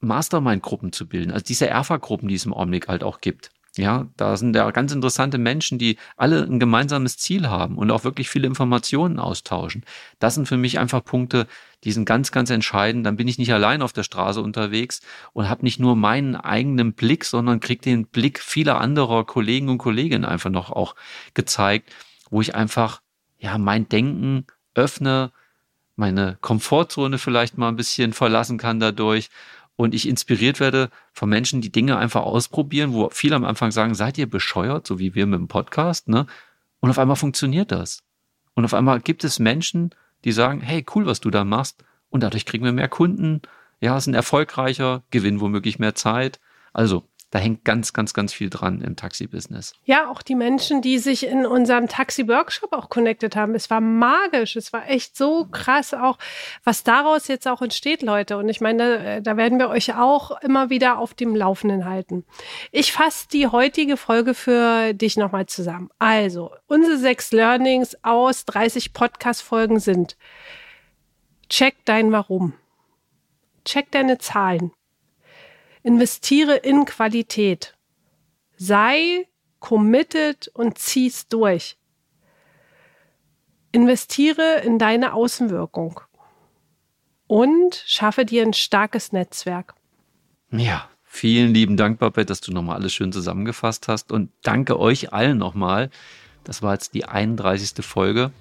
Mastermind-Gruppen 0.00 0.92
zu 0.92 1.08
bilden, 1.08 1.32
also 1.32 1.44
diese 1.44 1.68
Erfa-Gruppen, 1.68 2.28
die 2.28 2.34
es 2.34 2.44
im 2.44 2.54
Augenblick 2.54 2.88
halt 2.88 3.02
auch 3.02 3.20
gibt. 3.20 3.50
Ja, 3.76 4.06
da 4.16 4.36
sind 4.36 4.54
ja 4.54 4.70
ganz 4.70 4.92
interessante 4.92 5.36
Menschen, 5.36 5.78
die 5.78 5.96
alle 6.16 6.44
ein 6.44 6.60
gemeinsames 6.60 7.16
Ziel 7.16 7.48
haben 7.48 7.76
und 7.76 7.90
auch 7.90 8.04
wirklich 8.04 8.28
viele 8.28 8.46
Informationen 8.46 9.18
austauschen. 9.18 9.84
Das 10.20 10.36
sind 10.36 10.46
für 10.46 10.56
mich 10.56 10.78
einfach 10.78 11.04
Punkte, 11.04 11.48
die 11.82 11.90
sind 11.90 12.04
ganz, 12.04 12.30
ganz 12.30 12.50
entscheidend. 12.50 13.04
Dann 13.04 13.16
bin 13.16 13.26
ich 13.26 13.36
nicht 13.36 13.52
allein 13.52 13.82
auf 13.82 13.92
der 13.92 14.04
Straße 14.04 14.40
unterwegs 14.40 15.00
und 15.32 15.48
habe 15.48 15.64
nicht 15.64 15.80
nur 15.80 15.96
meinen 15.96 16.36
eigenen 16.36 16.92
Blick, 16.92 17.24
sondern 17.24 17.58
kriege 17.58 17.82
den 17.82 18.06
Blick 18.06 18.38
vieler 18.38 18.80
anderer 18.80 19.24
Kollegen 19.24 19.68
und 19.68 19.78
Kolleginnen 19.78 20.24
einfach 20.24 20.50
noch 20.50 20.70
auch 20.70 20.94
gezeigt, 21.34 21.92
wo 22.30 22.40
ich 22.40 22.54
einfach 22.54 23.02
ja 23.38 23.58
mein 23.58 23.88
Denken 23.88 24.46
öffne, 24.74 25.32
meine 25.96 26.38
Komfortzone 26.40 27.18
vielleicht 27.18 27.58
mal 27.58 27.68
ein 27.68 27.76
bisschen 27.76 28.12
verlassen 28.12 28.56
kann 28.56 28.78
dadurch 28.78 29.30
und 29.76 29.94
ich 29.94 30.08
inspiriert 30.08 30.60
werde 30.60 30.90
von 31.12 31.28
Menschen, 31.28 31.60
die 31.60 31.72
Dinge 31.72 31.96
einfach 31.96 32.22
ausprobieren, 32.22 32.92
wo 32.92 33.08
viele 33.10 33.36
am 33.36 33.44
Anfang 33.44 33.70
sagen, 33.70 33.94
seid 33.94 34.18
ihr 34.18 34.28
bescheuert, 34.28 34.86
so 34.86 34.98
wie 34.98 35.14
wir 35.14 35.26
mit 35.26 35.38
dem 35.38 35.48
Podcast, 35.48 36.08
ne? 36.08 36.26
Und 36.80 36.90
auf 36.90 36.98
einmal 36.98 37.16
funktioniert 37.16 37.72
das. 37.72 38.02
Und 38.54 38.64
auf 38.64 38.74
einmal 38.74 39.00
gibt 39.00 39.24
es 39.24 39.38
Menschen, 39.38 39.90
die 40.24 40.32
sagen, 40.32 40.60
hey, 40.60 40.84
cool, 40.94 41.06
was 41.06 41.20
du 41.20 41.30
da 41.30 41.44
machst. 41.44 41.82
Und 42.10 42.22
dadurch 42.22 42.46
kriegen 42.46 42.64
wir 42.64 42.72
mehr 42.72 42.88
Kunden, 42.88 43.42
ja, 43.80 43.98
sind 44.00 44.14
erfolgreicher, 44.14 45.02
gewinnen 45.10 45.40
womöglich 45.40 45.78
mehr 45.78 45.94
Zeit. 45.94 46.40
Also, 46.72 47.04
da 47.34 47.40
hängt 47.40 47.64
ganz, 47.64 47.92
ganz, 47.92 48.14
ganz 48.14 48.32
viel 48.32 48.48
dran 48.48 48.80
im 48.80 48.94
Taxi-Business. 48.94 49.74
Ja, 49.84 50.08
auch 50.08 50.22
die 50.22 50.36
Menschen, 50.36 50.82
die 50.82 50.98
sich 51.00 51.26
in 51.26 51.46
unserem 51.46 51.88
Taxi-Workshop 51.88 52.72
auch 52.72 52.88
connected 52.88 53.34
haben. 53.34 53.56
Es 53.56 53.70
war 53.70 53.80
magisch. 53.80 54.54
Es 54.54 54.72
war 54.72 54.88
echt 54.88 55.16
so 55.16 55.44
krass 55.50 55.94
auch, 55.94 56.16
was 56.62 56.84
daraus 56.84 57.26
jetzt 57.26 57.48
auch 57.48 57.60
entsteht, 57.60 58.02
Leute. 58.02 58.36
Und 58.36 58.48
ich 58.48 58.60
meine, 58.60 58.78
da, 58.78 59.20
da 59.20 59.36
werden 59.36 59.58
wir 59.58 59.68
euch 59.68 59.96
auch 59.96 60.40
immer 60.42 60.70
wieder 60.70 60.96
auf 60.96 61.12
dem 61.12 61.34
Laufenden 61.34 61.86
halten. 61.86 62.24
Ich 62.70 62.92
fasse 62.92 63.26
die 63.32 63.48
heutige 63.48 63.96
Folge 63.96 64.34
für 64.34 64.94
dich 64.94 65.16
nochmal 65.16 65.46
zusammen. 65.46 65.90
Also, 65.98 66.52
unsere 66.68 66.98
sechs 66.98 67.32
Learnings 67.32 67.96
aus 68.04 68.44
30 68.44 68.92
Podcast-Folgen 68.92 69.80
sind, 69.80 70.16
check 71.48 71.74
dein 71.84 72.12
Warum. 72.12 72.52
Check 73.64 73.90
deine 73.90 74.18
Zahlen. 74.18 74.70
Investiere 75.84 76.56
in 76.56 76.86
Qualität. 76.86 77.76
Sei 78.56 79.28
committed 79.60 80.48
und 80.54 80.78
zieh's 80.78 81.28
durch. 81.28 81.76
Investiere 83.70 84.62
in 84.64 84.78
deine 84.78 85.12
Außenwirkung 85.12 86.00
und 87.26 87.82
schaffe 87.86 88.24
dir 88.24 88.42
ein 88.42 88.54
starkes 88.54 89.12
Netzwerk. 89.12 89.74
Ja, 90.50 90.88
vielen 91.02 91.52
lieben 91.52 91.76
Dank, 91.76 91.98
Babette, 91.98 92.26
dass 92.26 92.40
du 92.40 92.52
nochmal 92.52 92.76
alles 92.76 92.94
schön 92.94 93.12
zusammengefasst 93.12 93.86
hast 93.86 94.10
und 94.10 94.30
danke 94.42 94.80
euch 94.80 95.12
allen 95.12 95.36
nochmal. 95.36 95.90
Das 96.44 96.62
war 96.62 96.72
jetzt 96.72 96.94
die 96.94 97.04
31. 97.04 97.84
Folge. 97.84 98.32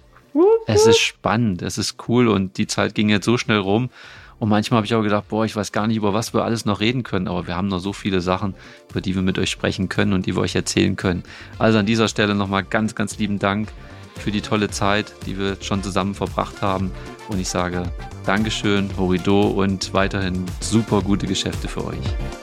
Es 0.66 0.86
ist 0.86 1.00
spannend, 1.00 1.62
es 1.62 1.78
ist 1.78 2.08
cool 2.08 2.30
und 2.30 2.58
die 2.58 2.68
Zeit 2.68 2.96
ging 2.96 3.10
jetzt 3.10 3.26
so 3.26 3.38
schnell 3.38 3.60
rum. 3.60 3.90
Und 4.40 4.50
manchmal 4.50 4.78
habe 4.78 4.86
ich 4.86 4.96
auch 4.96 5.04
gedacht, 5.04 5.28
boah, 5.30 5.46
ich 5.46 5.56
weiß 5.56 5.72
gar 5.72 5.88
nicht, 5.88 5.98
über 5.98 6.14
was 6.14 6.34
wir 6.34 6.44
alles 6.44 6.66
noch 6.66 6.80
reden 6.80 7.04
können, 7.04 7.28
aber 7.28 7.48
wir 7.48 7.56
haben 7.56 7.68
noch 7.68 7.80
so 7.80 7.94
viele 7.94 8.22
Sachen, 8.22 8.56
über 8.90 9.02
die 9.02 9.16
wir 9.16 9.22
mit 9.22 9.40
euch 9.40 9.50
sprechen 9.50 9.90
können 9.90 10.14
und 10.14 10.26
die 10.26 10.36
wir 10.36 10.42
euch 10.42 10.56
erzählen 10.56 10.96
können. 10.96 11.24
Also 11.60 11.80
an 11.80 11.86
dieser 11.86 12.08
Stelle 12.08 12.36
nochmal 12.36 12.64
ganz, 12.64 12.96
ganz 12.96 13.18
lieben 13.18 13.40
Dank 13.40 13.70
für 14.18 14.32
die 14.32 14.42
tolle 14.42 14.70
Zeit, 14.70 15.14
die 15.26 15.38
wir 15.38 15.58
schon 15.62 15.84
zusammen 15.84 16.16
verbracht 16.16 16.62
haben. 16.62 16.92
Und 17.30 17.40
ich 17.40 17.50
sage 17.50 17.92
Dankeschön, 18.26 18.90
Horido 18.98 19.42
und 19.42 19.94
weiterhin 19.94 20.46
super 20.60 21.02
gute 21.02 21.28
Geschäfte 21.28 21.68
für 21.68 21.86
euch. 21.86 22.43